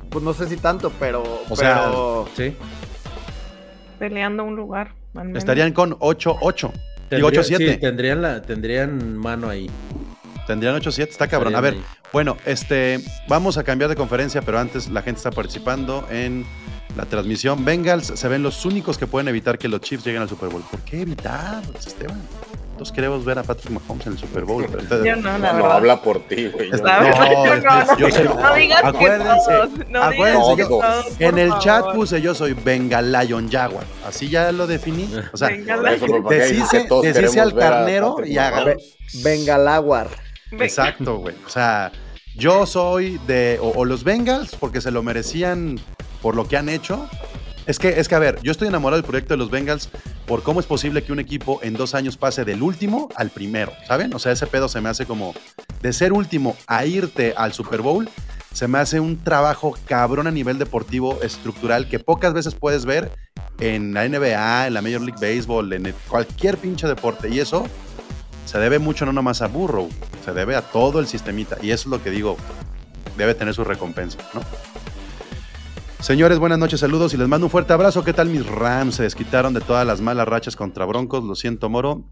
[0.10, 1.24] Pues no sé si tanto, pero.
[1.50, 1.92] O sea,
[2.36, 2.56] sí.
[4.00, 4.94] Peleando un lugar.
[5.36, 6.72] Estarían con 8-8.
[7.12, 7.58] Digo 8-7.
[7.58, 9.70] Sí, tendrían, la, tendrían mano ahí.
[10.48, 11.56] Tendrían 8-7, está cabrón.
[11.56, 11.76] A ver,
[12.14, 16.46] bueno, este, vamos a cambiar de conferencia, pero antes la gente está participando en
[16.96, 17.66] la transmisión.
[17.66, 20.64] Bengals se ven los únicos que pueden evitar que los Chiefs lleguen al Super Bowl.
[20.72, 22.22] ¿Por qué evitar, Esteban?
[22.78, 24.66] Todos queremos ver a Patrick Mahomes en el Super Bowl.
[25.04, 26.70] Yo no, no, habla por ti, güey.
[26.70, 29.52] No, no, digas acuérdense,
[29.90, 33.86] que acuérdense en el chat puse yo soy Bengalion Jaguar.
[34.06, 35.10] Así ya lo definí.
[35.34, 35.50] O sea,
[36.30, 38.76] deshice, al carnero y haga.
[39.24, 40.27] Bengalaguar.
[40.52, 41.36] Exacto, güey.
[41.46, 41.92] O sea,
[42.36, 43.60] yo soy de.
[43.62, 45.80] O, los Bengals, porque se lo merecían
[46.22, 47.10] por lo que han hecho.
[47.66, 49.90] Es que, es que, a ver, yo estoy enamorado del proyecto de los Bengals
[50.26, 53.74] por cómo es posible que un equipo en dos años pase del último al primero,
[53.88, 54.14] ¿saben?
[54.14, 55.34] O sea, ese pedo se me hace como
[55.82, 58.10] de ser último a irte al Super Bowl,
[58.54, 63.12] se me hace un trabajo cabrón a nivel deportivo estructural que pocas veces puedes ver
[63.60, 67.30] en la NBA, en la Major League Baseball, en cualquier pinche deporte.
[67.30, 67.68] Y eso
[68.46, 69.90] se debe mucho no nomás a Burrow,
[70.28, 71.56] se debe a todo el sistemita.
[71.62, 72.36] Y eso es lo que digo,
[73.16, 74.42] debe tener su recompensa, ¿no?
[76.02, 78.04] Señores, buenas noches, saludos y les mando un fuerte abrazo.
[78.04, 78.96] ¿Qué tal mis Rams?
[78.96, 81.24] Se desquitaron de todas las malas rachas contra Broncos.
[81.24, 82.04] Lo siento, Moro.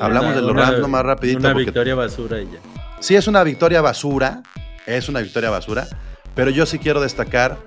[0.00, 1.38] Hablamos de los Rams nomás rapidito.
[1.40, 2.60] Una victoria basura y ya.
[3.00, 4.42] Sí, es una victoria basura.
[4.86, 5.86] Es una victoria basura.
[6.34, 7.58] Pero yo sí quiero destacar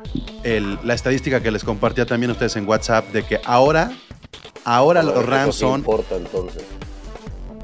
[0.43, 3.91] la estadística que les compartía también a ustedes en WhatsApp de que ahora
[4.63, 5.82] Ahora los Rams son.
[5.82, 6.63] importa entonces.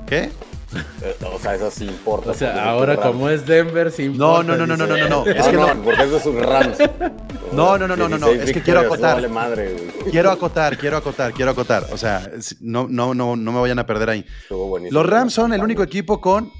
[0.06, 0.30] ¿Qué?
[1.02, 2.32] Eh, o sea, eso sí importa.
[2.32, 4.44] O sea, ahora como es Denver, sí importa.
[4.44, 5.26] No, no, no, no, no, no, no.
[5.26, 6.78] Es que no, porque eso es un Rams.
[7.52, 8.28] No, no, no, no, no, no.
[8.28, 9.22] Es que quiero acotar.
[10.10, 11.88] quiero acotar, quiero acotar, quiero acotar.
[11.92, 12.30] O sea,
[12.62, 14.26] no, no, no, no me vayan a perder ahí.
[14.90, 16.52] Los Rams son el único equipo con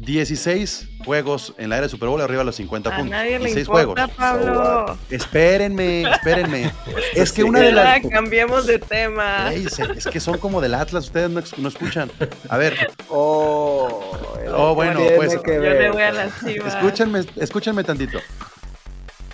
[0.00, 3.10] 16 juegos en la era de Super Bowl arriba de los 50 puntos.
[3.10, 4.16] Nadie 16 importa, juegos.
[4.16, 4.98] Pablo.
[5.10, 6.72] Espérenme, espérenme.
[7.14, 8.00] es que una de las.
[8.08, 9.52] Cambiemos de tema.
[9.52, 12.10] es que son como del Atlas, ustedes no, escuchan.
[12.48, 12.92] A ver.
[13.08, 14.12] Oh,
[14.54, 15.32] oh bueno, pues.
[15.34, 18.18] Yo le voy a la Escúchenme, escúchenme tantito.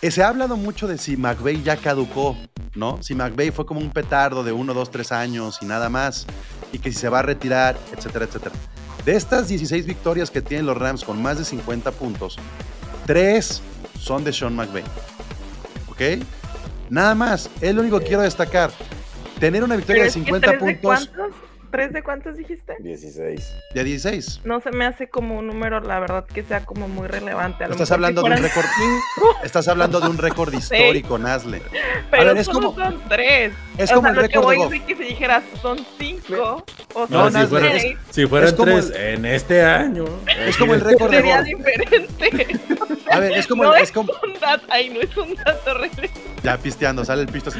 [0.02, 2.36] Eh, se ha hablado mucho de si McVeigh ya caducó,
[2.74, 3.02] ¿no?
[3.02, 6.26] Si McVeigh fue como un petardo de uno, dos, tres años y nada más,
[6.72, 8.54] y que si se va a retirar, etcétera, etcétera.
[9.06, 12.36] De estas 16 victorias que tienen los Rams con más de 50 puntos,
[13.06, 13.62] 3
[14.00, 14.82] son de Sean McVay.
[15.88, 16.24] ¿Ok?
[16.90, 17.48] Nada más.
[17.60, 18.72] Es lo único que quiero destacar.
[19.38, 21.08] Tener una victoria de 50 puntos.
[21.76, 22.74] ¿Tres de cuántos dijiste?
[22.78, 23.54] 16.
[23.74, 24.40] De 16.
[24.44, 27.64] No se me hace como un número, la verdad, que sea como muy relevante.
[27.64, 28.64] estás, hablando de un récord,
[29.44, 31.60] estás hablando de un récord histórico, Nazle.
[32.10, 33.52] Pero es como, son tres.
[33.76, 38.26] Es como el récord que si dijeras son cinco o son no, si, fuera, si
[38.26, 40.06] fueran tres en este año.
[40.46, 42.58] Es como el récord de Sería diferente.
[43.10, 43.64] A ver, es como...
[43.64, 44.12] No es, como...
[44.22, 46.10] un dato, ay, no es un dato relevante.
[46.42, 47.50] Ya pisteando, sale el pisto.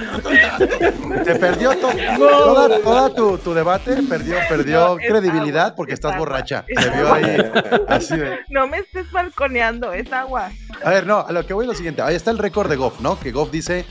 [1.25, 6.65] Te perdió toda, toda tu, debate, perdió, perdió credibilidad porque estás borracha.
[6.69, 7.53] Se vio ahí
[7.89, 8.39] así de...
[8.49, 10.51] No me estés balconeando, es agua.
[10.85, 12.03] A ver, no, a lo que voy es lo siguiente.
[12.03, 13.19] Ahí está el récord de Goff, ¿no?
[13.19, 13.85] Que Goff dice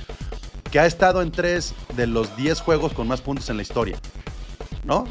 [0.71, 3.97] que ha estado en tres de los diez juegos con más puntos en la historia.
[4.83, 5.07] ¿No?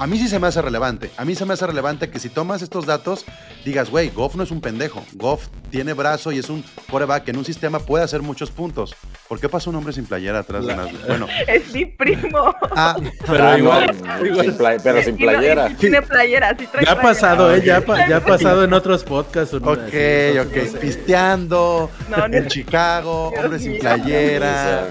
[0.00, 1.10] A mí sí se me hace relevante.
[1.18, 3.26] A mí se me hace relevante que si tomas estos datos,
[3.66, 5.04] digas, güey, Goff no es un pendejo.
[5.12, 8.96] Goff tiene brazo y es un coreback que en un sistema puede hacer muchos puntos.
[9.28, 11.06] ¿Por qué pasa un hombre sin playera atrás de las...
[11.06, 11.26] Bueno.
[11.46, 12.54] Es mi primo.
[12.74, 13.94] Ah, pero ah, igual.
[14.40, 15.68] Sin pero sin playera.
[15.76, 17.62] tiene playera, sí trae Ya ha pasado, ¿eh?
[17.62, 19.52] Ya, ya, ha pasado en otros podcasts.
[19.52, 19.68] Ok,
[20.40, 20.80] ok.
[20.80, 21.90] Pisteando,
[22.32, 24.88] en Chicago, hombre sin playera.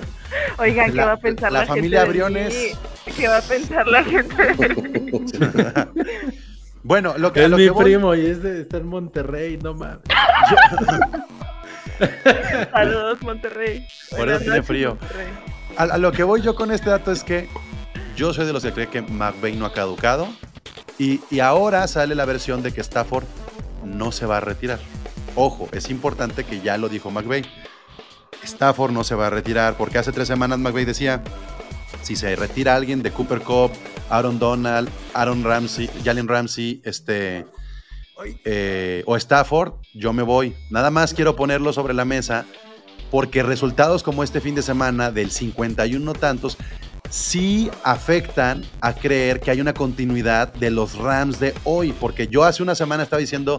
[0.59, 2.77] Oigan, ¿qué va a pensar la, la, familia Briones?
[3.15, 4.55] ¿Qué va a pensar la gente?
[6.83, 9.99] bueno, lo que es lo mi primo y es de estar en Monterrey, no mames.
[12.71, 13.87] Saludos, Monterrey.
[14.15, 14.97] Por eso tiene frío.
[15.77, 17.49] A, lo que voy yo con este dato es que
[18.15, 20.27] yo soy de los que cree que McVeigh no ha caducado
[20.97, 23.25] y, y ahora sale la versión de que Stafford
[23.83, 24.79] no se va a retirar.
[25.35, 27.45] Ojo, es importante que ya lo dijo McVeigh.
[28.43, 31.21] Stafford no se va a retirar, porque hace tres semanas McVeigh decía,
[32.01, 33.71] si se retira alguien de Cooper Cup,
[34.09, 37.45] Aaron Donald, Aaron Ramsey, Jalen Ramsey, este,
[38.45, 40.55] eh, o Stafford, yo me voy.
[40.69, 42.45] Nada más quiero ponerlo sobre la mesa,
[43.11, 46.57] porque resultados como este fin de semana del 51 tantos
[47.09, 52.43] sí afectan a creer que hay una continuidad de los Rams de hoy, porque yo
[52.43, 53.57] hace una semana estaba diciendo,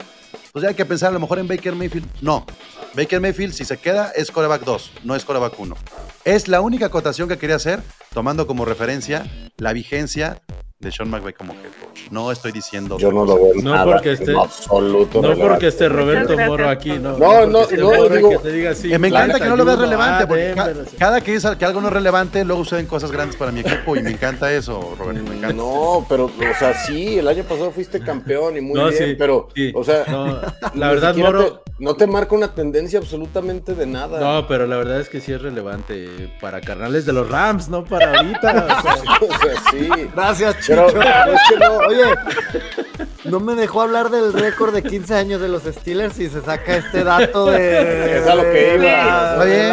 [0.53, 2.07] pues ya hay que pensar a lo mejor en Baker Mayfield.
[2.21, 2.47] No,
[2.95, 5.77] Baker Mayfield si se queda es coreback 2, no es coreback 1.
[6.25, 9.25] Es la única acotación que quería hacer, tomando como referencia
[9.57, 10.43] la vigencia
[10.81, 12.11] de Sean McVay como head coach.
[12.11, 12.97] No estoy diciendo.
[12.97, 15.21] Yo no lo veo no nada porque esté, absoluto.
[15.21, 17.19] No porque esté Roberto Moro aquí, no.
[17.19, 20.27] No, no, no, digo, que te diga así, me encanta que no lo veas relevante.
[20.27, 20.55] porque
[20.99, 23.95] cada que dice que algo no es relevante, luego suceden cosas grandes para mi equipo
[23.95, 25.23] y me encanta eso, Roberto.
[25.23, 25.53] Me encanta.
[25.53, 29.85] No, pero, o sea, sí, el año pasado fuiste campeón y muy bien, pero, o
[29.85, 30.05] sea,
[30.75, 31.63] la verdad, Moro.
[31.79, 34.19] no te marca una tendencia absolutamente de nada.
[34.19, 37.85] No, pero la verdad es que sí es relevante para carnales de los Rams, no
[37.85, 38.81] para ahorita.
[39.21, 39.89] o sea sí.
[40.15, 40.87] Gracias, pero
[41.35, 42.05] es que no, oye,
[43.31, 46.77] no me dejó hablar del récord de 15 años de los Steelers y se saca
[46.77, 48.19] este dato de.
[48.19, 49.39] Es a lo que iba.
[49.39, 49.71] Oye,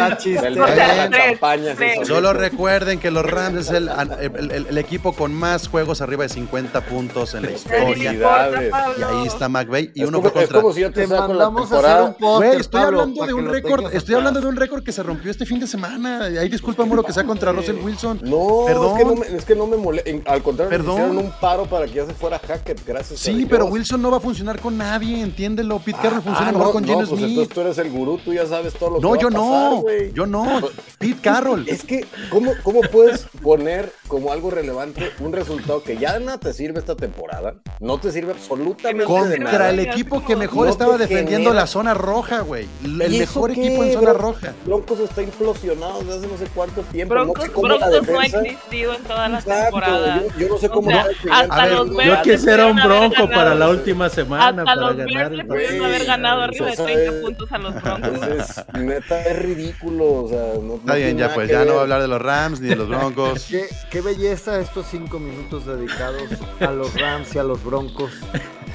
[2.04, 6.80] Solo recuerden que los Rams es el, el, equipo con más juegos arriba de 50
[6.82, 8.12] puntos en la historia.
[8.12, 9.92] Y ahí está McVeigh.
[9.94, 10.44] Y uno fue contra.
[10.44, 13.92] Es como si yo te, mandamos a hacer un póster, estoy hablando de un récord.
[13.92, 16.24] Estoy hablando de un récord que se rompió este fin de semana.
[16.24, 18.20] Ahí disculpa, Muro, que sea contra Russell Wilson.
[18.22, 18.96] No, Perdón.
[18.96, 20.32] Es que no me, es que no me molesta.
[20.32, 24.00] Al contrario, Perdón un paro para que ya se fuera Hackett, gracias Sí, pero Wilson
[24.02, 25.78] no va a funcionar con nadie, entiéndelo.
[25.78, 27.28] Pete Carroll ah, funciona ah, mejor con Gene pues Smith.
[27.28, 29.42] Entonces tú eres el gurú, tú ya sabes todo lo no, que va a pasar,
[29.42, 30.60] No, yo no,
[30.98, 31.68] Pete Carroll.
[31.68, 36.52] Es que, ¿cómo, ¿cómo puedes poner como algo relevante un resultado que ya no te
[36.52, 37.54] sirve esta temporada?
[37.80, 42.66] No te sirve absolutamente Contra el equipo que mejor estaba defendiendo la zona roja, güey.
[42.84, 44.54] El mejor equipo en zona roja.
[44.64, 47.14] Broncos está implosionado desde hace no sé cuánto tiempo.
[47.14, 50.22] Broncos no, no ha existido en toda la temporada.
[50.38, 54.64] Yo, no sé cómo hasta los yo quisiera un bronco para la última semana.
[54.64, 58.64] para los ganar le pudieron haber ganado arriba de 30 puntos a los broncos.
[58.74, 60.24] neta, es ridículo.
[60.24, 62.60] O sea, no, Está bien, ya pues, ya no voy a hablar de los Rams
[62.60, 63.46] ni de los broncos.
[63.50, 66.22] qué, qué belleza estos cinco minutos dedicados
[66.60, 68.12] a los Rams y a los broncos.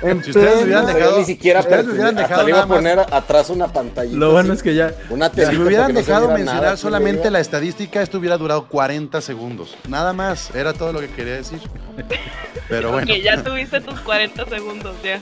[0.01, 4.15] si ustedes hubieran dejado, ni siquiera ustedes hubieran dejado iba a poner atrás una pantalla.
[4.15, 4.91] Lo bueno es que ya.
[4.91, 9.75] si me hubieran dejado mencionar solamente la estadística, esto hubiera durado 40 segundos.
[9.87, 11.59] Nada más, era todo lo que quería decir.
[12.69, 13.07] Pero bueno.
[13.07, 15.19] Que ya tuviste tus 40 segundos, ya.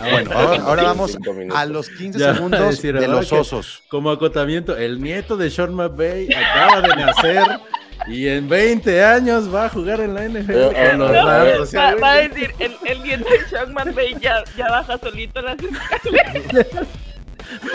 [0.00, 1.16] Ah, bueno, ahora, vamos
[1.54, 3.82] a los 15 segundos de los osos.
[3.88, 7.60] Como acotamiento, el nieto de Sean McVay acaba de nacer.
[8.08, 11.74] Y en 20 años va a jugar en la NFL con los Rams.
[12.02, 16.86] va, a decir, el, el nieto de Sean McVay ya, ya baja solito las escaleras.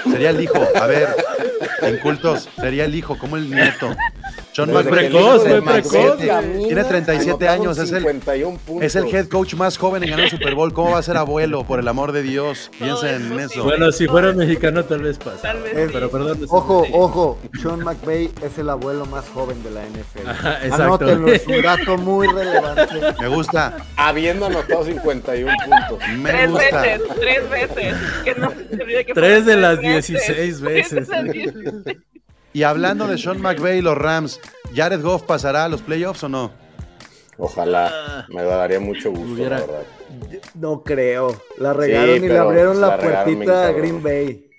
[0.04, 1.08] Sería el hijo, a ver,
[1.82, 3.96] en cultos, sería el hijo, como el nieto.
[4.58, 6.18] John precoz, precoz.
[6.18, 8.08] Tiene 37 años, es el,
[8.82, 10.74] es el head coach más joven en ganar el Super Bowl.
[10.74, 11.64] ¿Cómo va a ser abuelo?
[11.64, 13.64] Por el amor de Dios, piensen en eso.
[13.64, 15.44] Bueno, si fuera mexicano tal vez pasa.
[15.44, 16.44] Tal vez pero perdón.
[16.50, 20.74] Ojo, ojo, Sean McVay es el abuelo más joven de la NFL.
[20.74, 23.14] Anótenlo, es un dato muy relevante.
[23.22, 23.78] Me gusta.
[23.96, 26.10] Habiendo anotado 51 puntos.
[26.18, 26.82] Me tres gusta.
[26.82, 27.96] veces, tres veces.
[28.24, 28.52] Que no
[29.06, 31.08] que tres de las 16 veces.
[32.58, 34.40] Y hablando de Sean McVay y los Rams,
[34.74, 36.52] ¿Jared Goff pasará a los playoffs o no?
[37.38, 39.84] Ojalá, me daría mucho gusto, la verdad.
[40.56, 41.40] No creo.
[41.60, 44.50] La regaron y le abrieron la, puertita a Green Bay.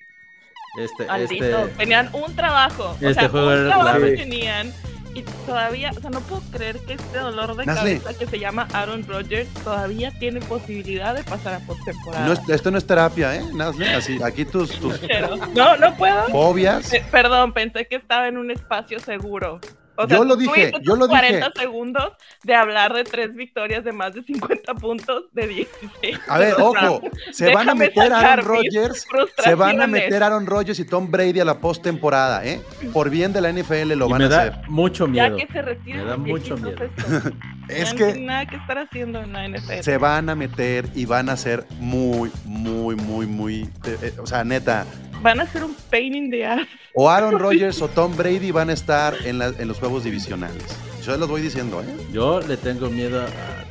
[0.78, 2.92] Este, este, tenían un trabajo.
[2.92, 4.72] Este o sea, juego un trabajo tenían
[5.14, 8.68] y todavía, o sea, no puedo creer que este dolor de cabeza que se llama
[8.72, 12.26] Aaron Rodgers todavía tiene posibilidad de pasar a postemporada.
[12.26, 13.42] No, esto no es terapia, ¿eh?
[13.54, 15.00] Nasle, así, aquí tus, tus...
[15.54, 16.26] No, no puedo.
[16.28, 16.92] Fobias.
[16.92, 19.60] Eh, perdón, pensé que estaba en un espacio seguro
[20.06, 22.12] yo lo dije, yo lo 40 segundos
[22.44, 26.18] de hablar de tres victorias de más de 50 puntos de 16.
[26.28, 27.00] A ver, ojo,
[27.32, 29.06] se van a meter Aaron Rodgers,
[29.38, 32.60] se van a meter Aaron Rodgers y Tom Brady a la postemporada, ¿eh?
[32.92, 34.68] Por bien de la NFL lo van a hacer.
[34.68, 35.36] Mucho miedo.
[35.36, 36.04] Ya que se retiren.
[36.04, 36.78] Me da mucho miedo.
[37.68, 39.80] es que no nada que estar haciendo en la NFL.
[39.80, 44.26] Se van a meter y van a ser muy, muy, muy, muy, eh, eh, o
[44.26, 44.86] sea, neta,
[45.22, 46.66] van a ser un pain in the ass.
[46.94, 50.64] O Aaron Rodgers o Tom Brady van a estar en, en los juegos divisionales.
[51.04, 51.86] Yo los voy diciendo, ¿eh?
[52.12, 53.28] Yo le tengo miedo a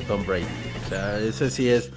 [0.07, 0.45] Tom Brady.
[0.85, 1.91] O sea, ese sí es.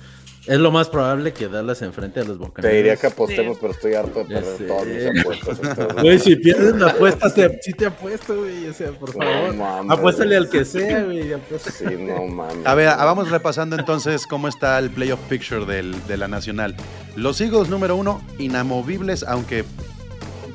[0.50, 2.72] Es lo más probable que Dallas enfrente a los Buccaneers.
[2.72, 6.02] Te diría que apostemos, pero estoy harto de perder todas mis apuestas.
[6.02, 7.30] Güey, si pierdes una apuesta,
[7.62, 8.66] sí te apuesto, güey.
[8.66, 9.54] O sea, por favor.
[9.54, 11.32] No, apuéstale al que sea, güey.
[11.72, 12.66] Sí, no mames.
[12.66, 16.74] A ver, vamos repasando entonces cómo está el playoff picture del, de la Nacional.
[17.14, 19.64] Los Eagles número uno, inamovibles, aunque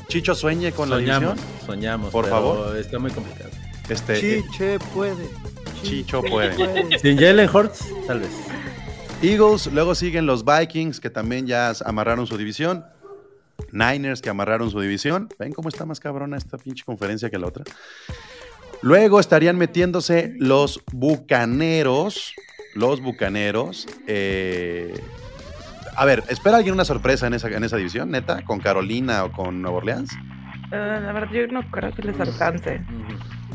[0.10, 1.38] Chicho sueñe con la división.
[1.66, 2.76] Soñamos, por favor.
[2.76, 3.50] Está muy complicado.
[3.88, 5.30] Este, Chiche puede.
[5.84, 7.00] Chicho puede.
[7.00, 8.32] Sin Jalen Hurts, tal vez.
[9.26, 12.86] Eagles, luego siguen los Vikings, que también ya amarraron su división.
[13.72, 15.30] Niners, que amarraron su división.
[15.40, 17.64] ¿Ven cómo está más cabrona esta pinche conferencia que la otra?
[18.82, 22.34] Luego estarían metiéndose los Bucaneros.
[22.76, 23.88] Los Bucaneros.
[24.06, 25.00] Eh,
[25.96, 28.44] a ver, ¿espera alguien una sorpresa en esa, en esa división, neta?
[28.44, 30.12] ¿Con Carolina o con Nueva Orleans?
[30.72, 32.82] Eh, la verdad, yo no creo que les alcance.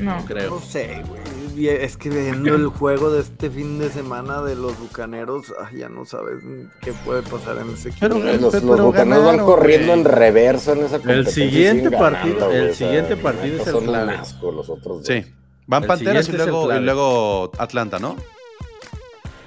[0.01, 0.25] No.
[0.27, 0.51] Creo.
[0.51, 1.69] No sé, güey.
[1.69, 6.05] Es que viendo el juego de este fin de semana de los bucaneros, ya no
[6.05, 6.43] sabes
[6.81, 8.09] qué puede pasar en ese equipo.
[8.09, 13.63] Pero, los, bucaneros van corriendo en reverso en esa El siguiente partido, el siguiente partido
[13.63, 14.19] es el clave.
[14.43, 15.25] los otros Sí.
[15.67, 18.17] Van Panteras y luego, y luego Atlanta, ¿no?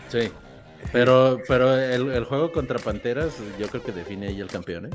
[0.09, 0.31] Sí.
[0.91, 4.89] Pero, pero el, el, juego contra Panteras, yo creo que define ahí el campeón, ¿eh?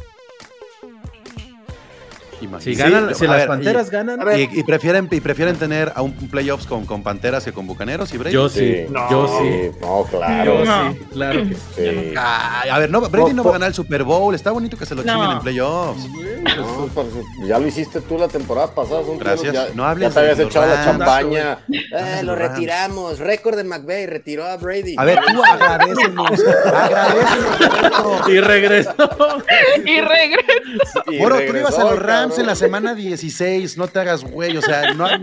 [2.61, 4.21] Si, ganan, si las Panteras ganan.
[4.37, 8.19] Y, prefieren, y prefieren tener a un playoffs con, con Panteras que con Bucaneros y
[8.19, 8.35] Brady.
[8.35, 9.71] Yo sí, yo sí.
[9.81, 10.63] No, claro.
[10.65, 12.15] sí, claro que sí.
[12.17, 14.35] a ver, no, Brady no va a ganar el Super Bowl.
[14.35, 16.07] Está bonito que se lo chinguen en playoffs.
[16.95, 17.07] Pues,
[17.47, 19.03] ya lo hiciste tú la temporada pasada.
[19.19, 19.75] Gracias.
[19.75, 21.59] no hables ya te habías echado la champaña.
[21.71, 23.19] Eh, lo retiramos.
[23.19, 24.07] Récord de McVeigh.
[24.07, 24.95] Retiró a Brady.
[24.97, 26.31] A ver, tú agradecenos.
[26.75, 28.29] agradecenos.
[28.29, 28.95] Y regresó.
[29.85, 31.03] y regresó.
[31.07, 34.63] Bueno, tú ibas a los Rams en la semana 16, no te hagas güey, o
[34.63, 35.19] sea, no hay,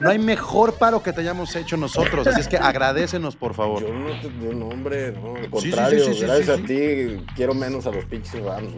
[0.00, 3.82] no, hay, mejor paro que te hayamos hecho nosotros, así es que agradecenos, por favor.
[3.82, 8.42] Yo no, no hombre, no, al contrario, gracias a ti quiero menos a los pinches
[8.42, 8.72] Rams,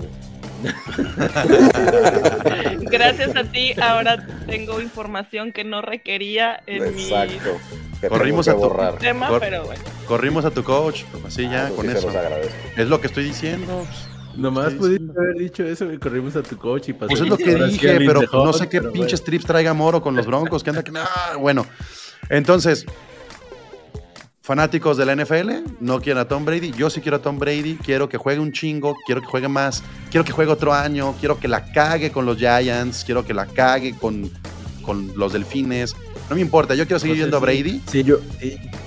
[2.81, 7.59] Gracias a ti, ahora tengo información que no requería en Exacto.
[8.09, 9.83] corrimos a tu tema, pero bueno.
[10.07, 12.09] Corrimos a tu coach, pues así ya, con eso.
[12.77, 13.85] Es lo que estoy diciendo.
[14.37, 17.19] Nomás pudiste haber dicho eso y corrimos a tu coche y pasamos.
[17.19, 20.27] Pues es lo que dije, pero no sé qué pinches trips traiga Moro con los
[20.27, 20.93] Broncos, que anda que
[21.39, 21.67] bueno.
[22.29, 22.87] Entonces,
[24.45, 27.77] fanáticos de la NFL, no quieren a Tom Brady, yo sí quiero a Tom Brady,
[27.77, 31.39] quiero que juegue un chingo, quiero que juegue más, quiero que juegue otro año, quiero
[31.39, 34.31] que la cague con los Giants, quiero que la cague con,
[34.83, 35.95] con los Delfines.
[36.29, 37.81] No me importa, yo quiero seguir viendo a Brady.
[37.91, 38.19] Sí, yo.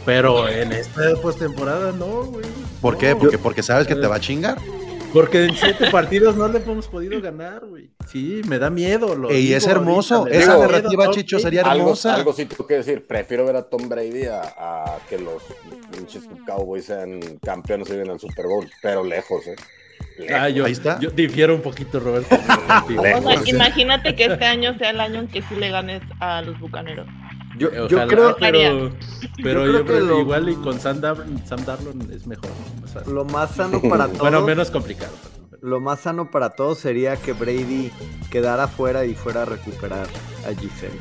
[0.05, 2.45] pero en esta postemporada no, güey.
[2.81, 3.15] ¿Por qué?
[3.15, 4.57] Porque, porque sabes que te va a chingar.
[5.13, 7.89] Porque en siete partidos no le hemos podido ganar, güey.
[8.07, 9.15] Sí, me da miedo.
[9.15, 10.27] Lo y es hermoso.
[10.27, 12.15] Esa narrativa, Chicho, sería hermosa.
[12.15, 13.05] Algo, sí tengo que decir.
[13.05, 15.43] Prefiero ver a Tom Brady a, que los
[15.91, 18.69] pinches Cowboys sean campeones y vengan al Super Bowl.
[18.81, 19.55] Pero lejos, ¿eh?
[20.33, 20.99] Ah, yo, Ahí está.
[20.99, 22.35] yo difiero un poquito, Roberto.
[23.45, 27.07] imagínate que este año sea el año en que sí le ganes a los bucaneros.
[27.57, 28.35] Yo, creo pero,
[29.41, 31.01] pero yo, creo, que, igual y con Sam
[31.45, 31.59] Sam
[32.13, 32.49] es mejor.
[33.07, 34.19] lo más sano para todos.
[34.19, 35.11] bueno, menos complicado.
[35.61, 37.91] Lo más sano para todos sería que Brady
[38.29, 40.07] quedara fuera y fuera a recuperar
[40.45, 40.97] a Giselle.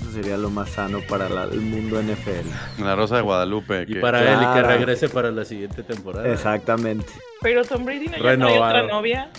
[0.00, 2.82] Eso sería lo más sano para el mundo NFL.
[2.82, 3.84] La Rosa de Guadalupe.
[3.86, 6.28] Y para él y que regrese para la siguiente temporada.
[6.28, 7.12] Exactamente.
[7.40, 9.30] Pero Tom Brady no ya trae otra novia.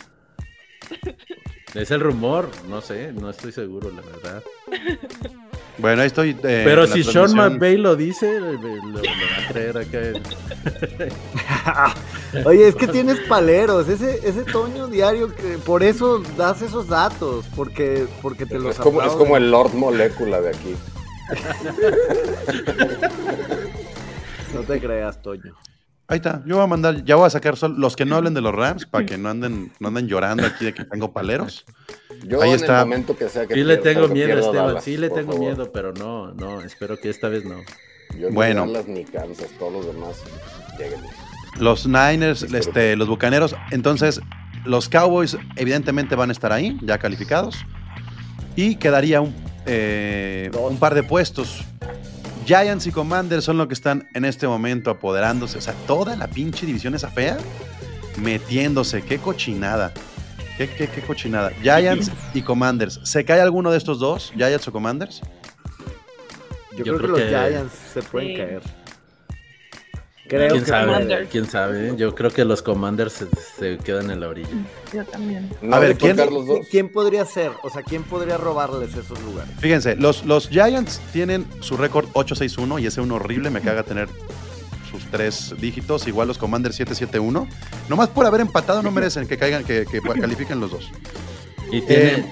[1.74, 4.44] Es el rumor, no sé, no estoy seguro, la verdad.
[5.78, 6.32] Bueno, ahí estoy.
[6.32, 10.00] Eh, Pero si Sean McVay lo dice, lo, va a creer acá.
[12.46, 17.46] Oye, es que tienes paleros, ese, ese Toño diario, que por eso das esos datos,
[17.56, 20.76] porque, porque te los es como, es como el Lord Molecula de aquí.
[24.54, 25.56] no te creas, Toño.
[26.08, 28.42] Ahí está, yo voy a mandar, ya voy a sacar los que no hablen de
[28.42, 31.66] los Rams para que no anden, no anden llorando aquí de que tengo paleros.
[32.28, 32.82] Yo Ahí en está.
[32.82, 35.94] el momento que sea que Sí le tengo miedo, Esteban, sí le tengo miedo, pero
[35.94, 37.58] no, no, espero que esta vez no.
[38.20, 38.66] Yo bueno.
[38.68, 40.24] Dallas ni Kansas, todos los demás
[40.78, 41.02] lleguen.
[41.60, 44.22] Los Niners, este, los Bucaneros, entonces
[44.66, 47.66] los Cowboys evidentemente van a estar ahí, ya calificados.
[48.56, 49.34] Y quedaría un,
[49.66, 51.64] eh, un par de puestos.
[52.46, 55.58] Giants y Commanders son los que están en este momento apoderándose.
[55.58, 57.38] O sea, toda la pinche división esa fea
[58.22, 59.02] metiéndose.
[59.02, 59.92] Qué cochinada.
[60.58, 61.52] Qué, qué, qué cochinada.
[61.62, 63.00] Giants y Commanders.
[63.04, 64.32] ¿Se cae alguno de estos dos?
[64.36, 65.22] ¿Giants o Commanders?
[66.78, 68.62] Yo, creo, que, los Giants se pueden caer.
[70.28, 71.94] Creo ¿Quién, sabe, ¿Quién sabe?
[71.98, 73.26] Yo creo que los Commanders
[73.58, 74.50] se, quedan en la orilla.
[74.92, 75.50] Yo también.
[75.72, 76.18] a ver, ¿quién,
[76.72, 77.52] ¿quién podría ser?
[77.62, 79.54] O sea, ¿quién podría robarles esos lugares?
[79.60, 84.10] Fíjense, los, los Giants tienen su récord 8-6-1 y ese un horrible, me caga tener
[84.90, 87.48] sus tres dígitos, igual los Commanders 7-7-1.
[87.88, 90.90] Nomás por haber empatado no merecen que caigan, que, que califiquen los dos.
[91.72, 92.30] Y tienen, eh,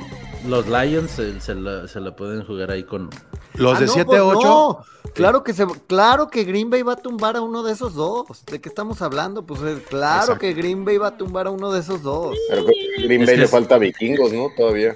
[0.48, 3.10] los Lions se, la, pueden jugar ahí con.
[3.56, 4.78] Los de 7-8.
[4.80, 7.74] Ah, pues claro que se, claro que Green Bay va a tumbar a uno de
[7.74, 8.46] esos dos.
[8.46, 9.46] ¿De qué estamos hablando?
[9.46, 12.36] Pues eh, claro que Green Bay va a tumbar a uno de esos dos.
[12.50, 12.66] Pero
[12.98, 14.50] Green Bay le falta vikingos, ¿no?
[14.56, 14.96] Todavía.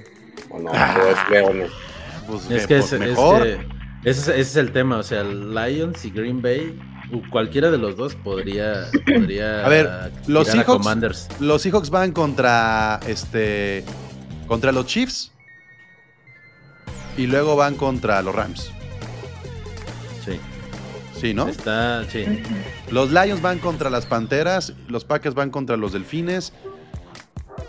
[0.50, 1.72] O no, ah, es Leones.
[2.28, 3.48] Pues, es que, pues es, mejor.
[4.04, 4.98] ese, es el tema.
[4.98, 6.78] O sea, Lions y Green Bay
[7.30, 13.86] cualquiera de los dos podría, podría a ver los Seahawks los Seahawks van contra este
[14.48, 15.32] contra los Chiefs
[17.18, 18.72] y luego van contra los Rams.
[20.24, 20.40] Sí.
[21.20, 21.48] Sí, ¿no?
[21.48, 22.26] Está, sí.
[22.92, 26.54] Los Lions van contra las Panteras, los Packers van contra los Delfines.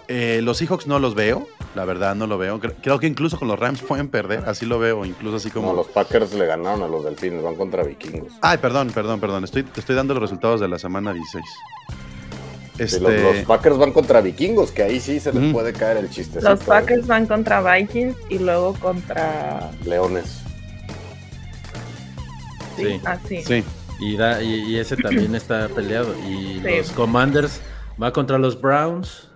[0.07, 2.61] Eh, los Seahawks no los veo, la verdad no lo veo.
[2.61, 5.69] Creo que incluso con los Rams pueden perder, así lo veo, incluso así como.
[5.69, 8.33] No, los Packers le ganaron a los Delfines, van contra Vikingos.
[8.43, 9.45] Ay, perdón, perdón, perdón.
[9.45, 11.45] Estoy, estoy dando los resultados de la semana 16.
[12.79, 13.01] Este...
[13.01, 16.41] Los, Packers van contra vikingos, que ahí sí se les puede caer el chiste.
[16.41, 20.43] Los Packers van contra Vikings y luego contra Leones.
[22.77, 23.43] Sí, así.
[23.43, 23.65] Sí.
[24.01, 26.15] Y, y, ese también está peleado.
[26.29, 27.61] Y los Commanders
[28.01, 29.29] va contra los Browns,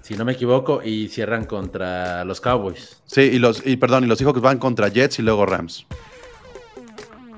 [0.00, 3.02] si no me equivoco, y cierran contra los Cowboys.
[3.04, 5.86] Sí, y los, y perdón, y los hijos van contra Jets y luego Rams.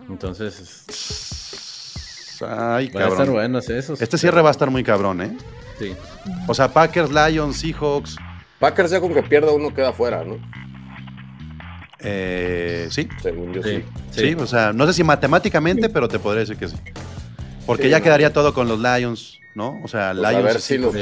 [0.09, 1.32] Entonces.
[2.43, 4.01] Ay, va a estar buenos esos.
[4.01, 5.37] Este cierre va a estar muy cabrón, ¿eh?
[5.79, 5.95] Sí.
[6.47, 8.17] O sea, Packers, Lions, Seahawks.
[8.59, 10.39] Packers ya con que pierda uno queda fuera, ¿no?
[12.01, 13.09] Eh, sí.
[13.23, 13.85] Según yo sí.
[14.11, 16.77] Sí, o sea, no sé si matemáticamente, pero te podría decir que sí.
[17.67, 19.81] Porque ya quedaría todo con los Lions, ¿no?
[19.85, 20.37] O sea, pues Lions.
[20.37, 20.95] A ver si, los,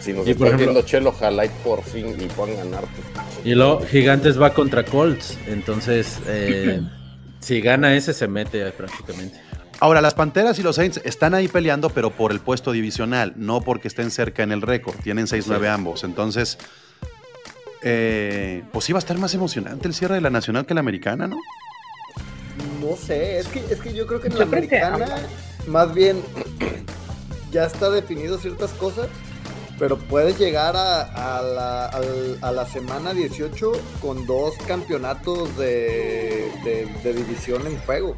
[0.00, 2.80] si nos está viendo Chelo, ojalá por fin y puedan ganar.
[2.80, 5.38] Pues, y luego Gigantes va contra Colts.
[5.46, 6.80] Entonces, eh,
[7.40, 9.38] si gana ese, se mete prácticamente.
[9.80, 13.62] Ahora, las Panteras y los Saints están ahí peleando, pero por el puesto divisional, no
[13.62, 14.94] porque estén cerca en el récord.
[14.96, 16.04] Tienen 6-9 ambos.
[16.04, 16.58] Entonces,
[17.82, 21.26] eh, pues iba a estar más emocionante el cierre de la nacional que la americana,
[21.26, 21.38] ¿no?
[22.78, 25.06] No sé, es que, es que yo creo que en la americana,
[25.66, 26.22] más bien,
[27.50, 29.08] ya está definido ciertas cosas,
[29.78, 31.40] pero puedes llegar a,
[32.52, 33.72] la, semana 18
[34.02, 36.52] con dos campeonatos de,
[37.02, 38.14] de división en juego.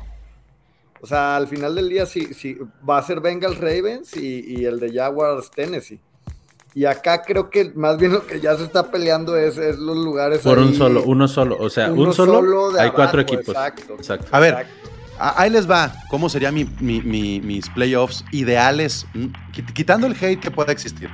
[1.03, 2.57] O sea, al final del día sí, sí
[2.88, 5.98] va a ser Bengals Ravens y, el de Jaguars Tennessee.
[6.74, 10.38] Y acá creo que más bien lo que ya se está peleando es, los lugares.
[10.38, 11.57] Por un solo, uno solo.
[11.59, 13.48] O sea, un solo, hay cuatro equipos.
[13.48, 14.28] Exacto.
[14.30, 14.64] A ver,
[15.18, 15.92] ahí les va.
[16.09, 19.05] ¿Cómo serían mis playoffs ideales?
[19.74, 21.11] Quitando el hate que pueda existir.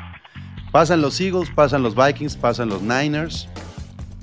[0.71, 3.49] Pasan los Eagles, pasan los Vikings, pasan los Niners,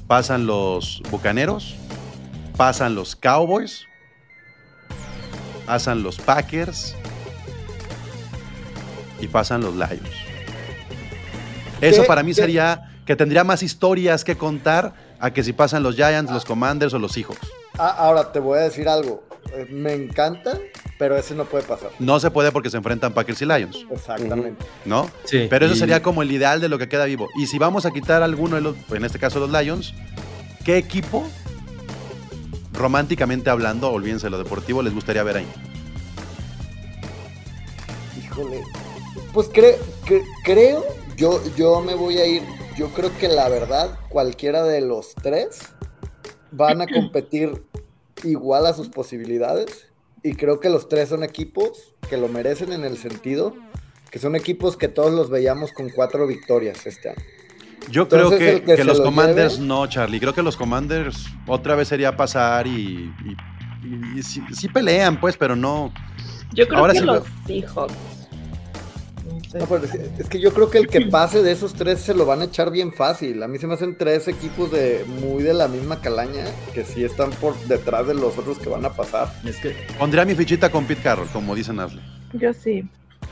[0.05, 1.75] pasan los Bucaneros,
[2.55, 3.87] pasan los Cowboys,
[5.65, 6.95] pasan los Packers
[9.19, 10.09] y pasan los Lions.
[11.81, 15.95] Eso para mí sería que tendría más historias que contar a que si pasan los
[15.95, 17.37] Giants, los Commanders o los Hijos.
[17.77, 19.23] Ah, ahora te voy a decir algo.
[19.53, 20.57] Eh, me encanta,
[20.97, 21.91] pero ese no puede pasar.
[21.99, 23.85] No se puede porque se enfrentan Packers y Lions.
[23.91, 24.65] Exactamente.
[24.85, 25.09] ¿No?
[25.25, 25.47] Sí.
[25.49, 27.29] Pero eso sería como el ideal de lo que queda vivo.
[27.37, 29.93] Y si vamos a quitar alguno de los, en este caso los Lions,
[30.63, 31.27] ¿qué equipo
[32.75, 35.47] románticamente hablando, olvídense lo deportivo, les gustaría ver ahí?
[38.17, 38.63] Híjole.
[39.33, 39.77] Pues creo,
[40.43, 40.83] creo,
[41.17, 42.43] yo, yo me voy a ir,
[42.77, 45.59] yo creo que la verdad, cualquiera de los tres
[46.51, 47.63] van a competir
[48.23, 49.87] igual a sus posibilidades.
[50.23, 53.53] Y creo que los tres son equipos que lo merecen en el sentido
[54.15, 57.21] que son equipos que todos los veíamos con cuatro victorias este año.
[57.89, 60.19] Yo creo que, los Commanders no, Charlie.
[60.19, 63.13] Creo que los Commanders otra vez sería pasar y,
[64.15, 65.93] y, sí, pelean, pues, pero no.
[66.53, 67.93] Yo creo que los Seahawks.
[69.67, 72.41] pues, es que yo creo que el que pase de esos tres se lo van
[72.41, 73.43] a echar bien fácil.
[73.43, 77.03] A mí se me hacen tres equipos de muy de la misma calaña que sí
[77.03, 79.33] están por detrás de los otros que van a pasar.
[79.45, 82.03] Es que pondría mi fichita con Pete Carroll, como dicen Ashley.
[82.33, 82.87] Yo sí.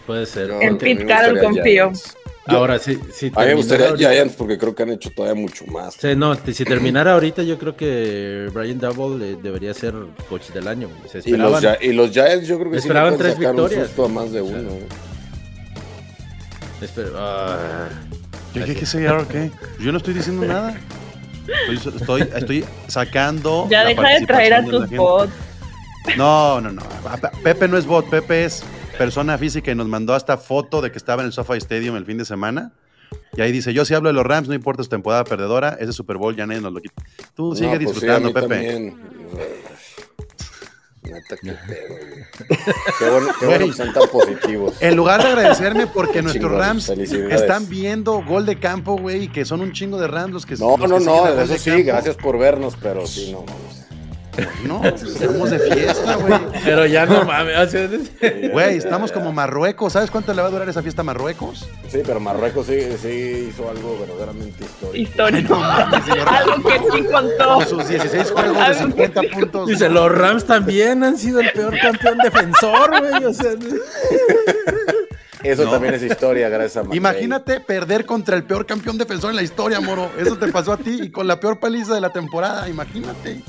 [0.05, 0.51] Puede ser.
[0.61, 1.91] en Pete Carroll confío.
[2.45, 3.31] Ahora sí, sí.
[3.35, 5.93] a mí me gustaría Giants porque creo que han hecho todavía mucho más.
[5.93, 9.93] Sí, no, si terminara ahorita, yo creo que Brian Double debería ser
[10.27, 10.89] coach del año.
[11.23, 13.97] y, los, y, los, Giants, yo creo que esperaban sí tres victorias.
[13.97, 14.71] a más de uno.
[17.15, 17.87] Ah.
[18.53, 18.85] ¿Qué, qué, qué,
[19.31, 19.51] qué?
[19.79, 20.77] Yo no estoy diciendo nada.
[21.93, 23.67] Estoy, estoy, sacando.
[23.69, 25.33] Ya deja de traer a tus bots.
[26.17, 26.81] No, no, no.
[27.43, 28.63] Pepe no es bot, Pepe es
[28.97, 32.05] persona física y nos mandó hasta foto de que estaba en el SoFi Stadium el
[32.05, 32.71] fin de semana.
[33.35, 35.93] Y ahí dice, yo si hablo de los Rams, no importa su temporada perdedora, ese
[35.93, 37.03] Super Bowl ya nadie nos lo quita.
[37.35, 38.93] Tú sigue pues disfrutando, Pepe.
[42.99, 44.75] Qué bueno, qué bueno que son tan positivos.
[44.79, 49.45] En lugar de agradecerme porque nuestros Rams están viendo gol de campo, güey, y que
[49.45, 52.77] son un chingo de Rams los que No, no, no, eso sí, gracias por vernos,
[52.81, 53.83] pero sí, no, vamos.
[54.65, 56.39] No, estamos de fiesta, güey.
[56.63, 57.75] Pero ya no mames.
[58.51, 59.93] Güey, estamos como Marruecos.
[59.93, 61.67] ¿Sabes cuánto le va a durar esa fiesta a Marruecos?
[61.89, 64.97] Sí, pero Marruecos sí, sí hizo algo verdaderamente histórico.
[64.97, 65.55] Histórico.
[65.55, 67.55] algo que sí contó.
[67.55, 69.67] Con sus 16 juegos de 50 puntos.
[69.67, 73.25] Dice, los Rams también han sido el peor campeón defensor, güey.
[73.25, 73.51] O sea.
[75.43, 79.43] Eso también es historia, gracias a Imagínate perder contra el peor campeón defensor en la
[79.43, 80.09] historia, Moro.
[80.17, 83.41] Eso te pasó a ti y con la peor paliza de la temporada, imagínate.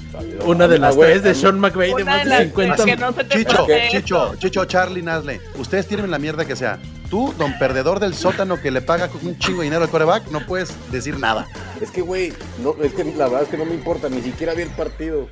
[0.45, 3.29] Una de las tres de Sean McVay de más de 50.
[3.29, 5.41] Chicho, Chicho, Chicho, Charlie Nasle.
[5.57, 6.79] Ustedes tienen la mierda que sea.
[7.09, 10.45] Tú, don perdedor del sótano que le paga un chingo de dinero al coreback, no
[10.47, 11.47] puedes decir nada.
[11.81, 14.55] Es que, güey, no, es que la verdad es que no me importa, ni siquiera
[14.55, 15.29] vi el partido.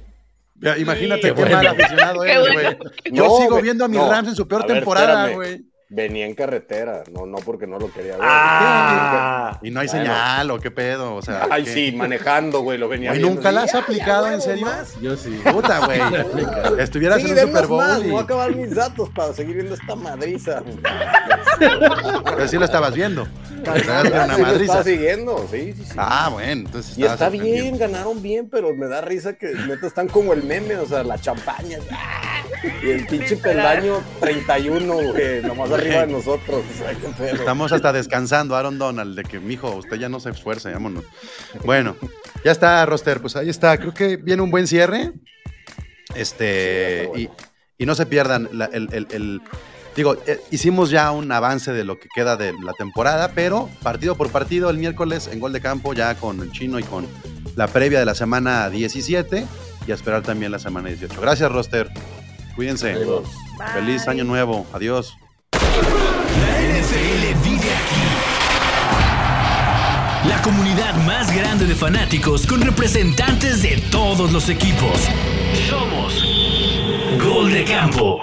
[0.79, 2.79] imagínate qué, mal aficionado eres, güey.
[3.11, 5.72] Yo sigo viendo a mis Rams en su peor temporada, güey.
[5.95, 8.23] Venía en carretera, no, no porque no lo quería ver.
[8.23, 11.47] Ah, y no hay señal o qué pedo, o sea.
[11.51, 14.67] Ay, sí, manejando, güey, lo venía ¿Y nunca la has aplicado en serio?
[15.03, 15.39] Yo sí.
[15.53, 16.01] Puta, güey.
[16.79, 17.85] Estuvieras en un Super Bowl.
[17.85, 20.63] Más, Voy a acabar mis datos para seguir viendo esta madriza.
[21.59, 23.29] Pero sí lo estabas viendo.
[23.61, 24.83] Una madriza.
[24.83, 25.95] siguiendo, sí, sí, sí.
[25.99, 26.97] Ah, bueno, entonces.
[26.97, 30.77] Y está bien, ganaron bien, pero me da risa que neta están como el meme,
[30.77, 31.79] o sea, la champaña.
[32.83, 36.63] Y el pinche peldaño 31, güey, nomás arriba de nosotros.
[37.33, 41.05] Estamos hasta descansando, Aaron Donald, de que, mijo, usted ya no se esfuerce, vámonos.
[41.65, 41.97] Bueno,
[42.45, 43.77] ya está, Roster, pues ahí está.
[43.79, 45.13] Creo que viene un buen cierre.
[46.15, 47.31] Este, y,
[47.87, 49.41] no se pierdan el,
[49.97, 54.15] Digo, eh, hicimos ya un avance de lo que queda de la temporada, pero partido
[54.17, 57.07] por partido el miércoles en gol de campo ya con el chino y con
[57.57, 59.47] la previa de la semana 17
[59.87, 61.21] y a esperar también la semana 18.
[61.21, 61.91] Gracias, Roster.
[62.55, 62.97] Cuídense.
[63.73, 64.67] Feliz año nuevo.
[64.73, 65.17] Adiós.
[65.53, 68.03] La NFL vive aquí.
[70.29, 75.09] La comunidad más grande de fanáticos con representantes de todos los equipos.
[75.69, 76.25] Somos
[77.23, 78.21] Gol de Campo.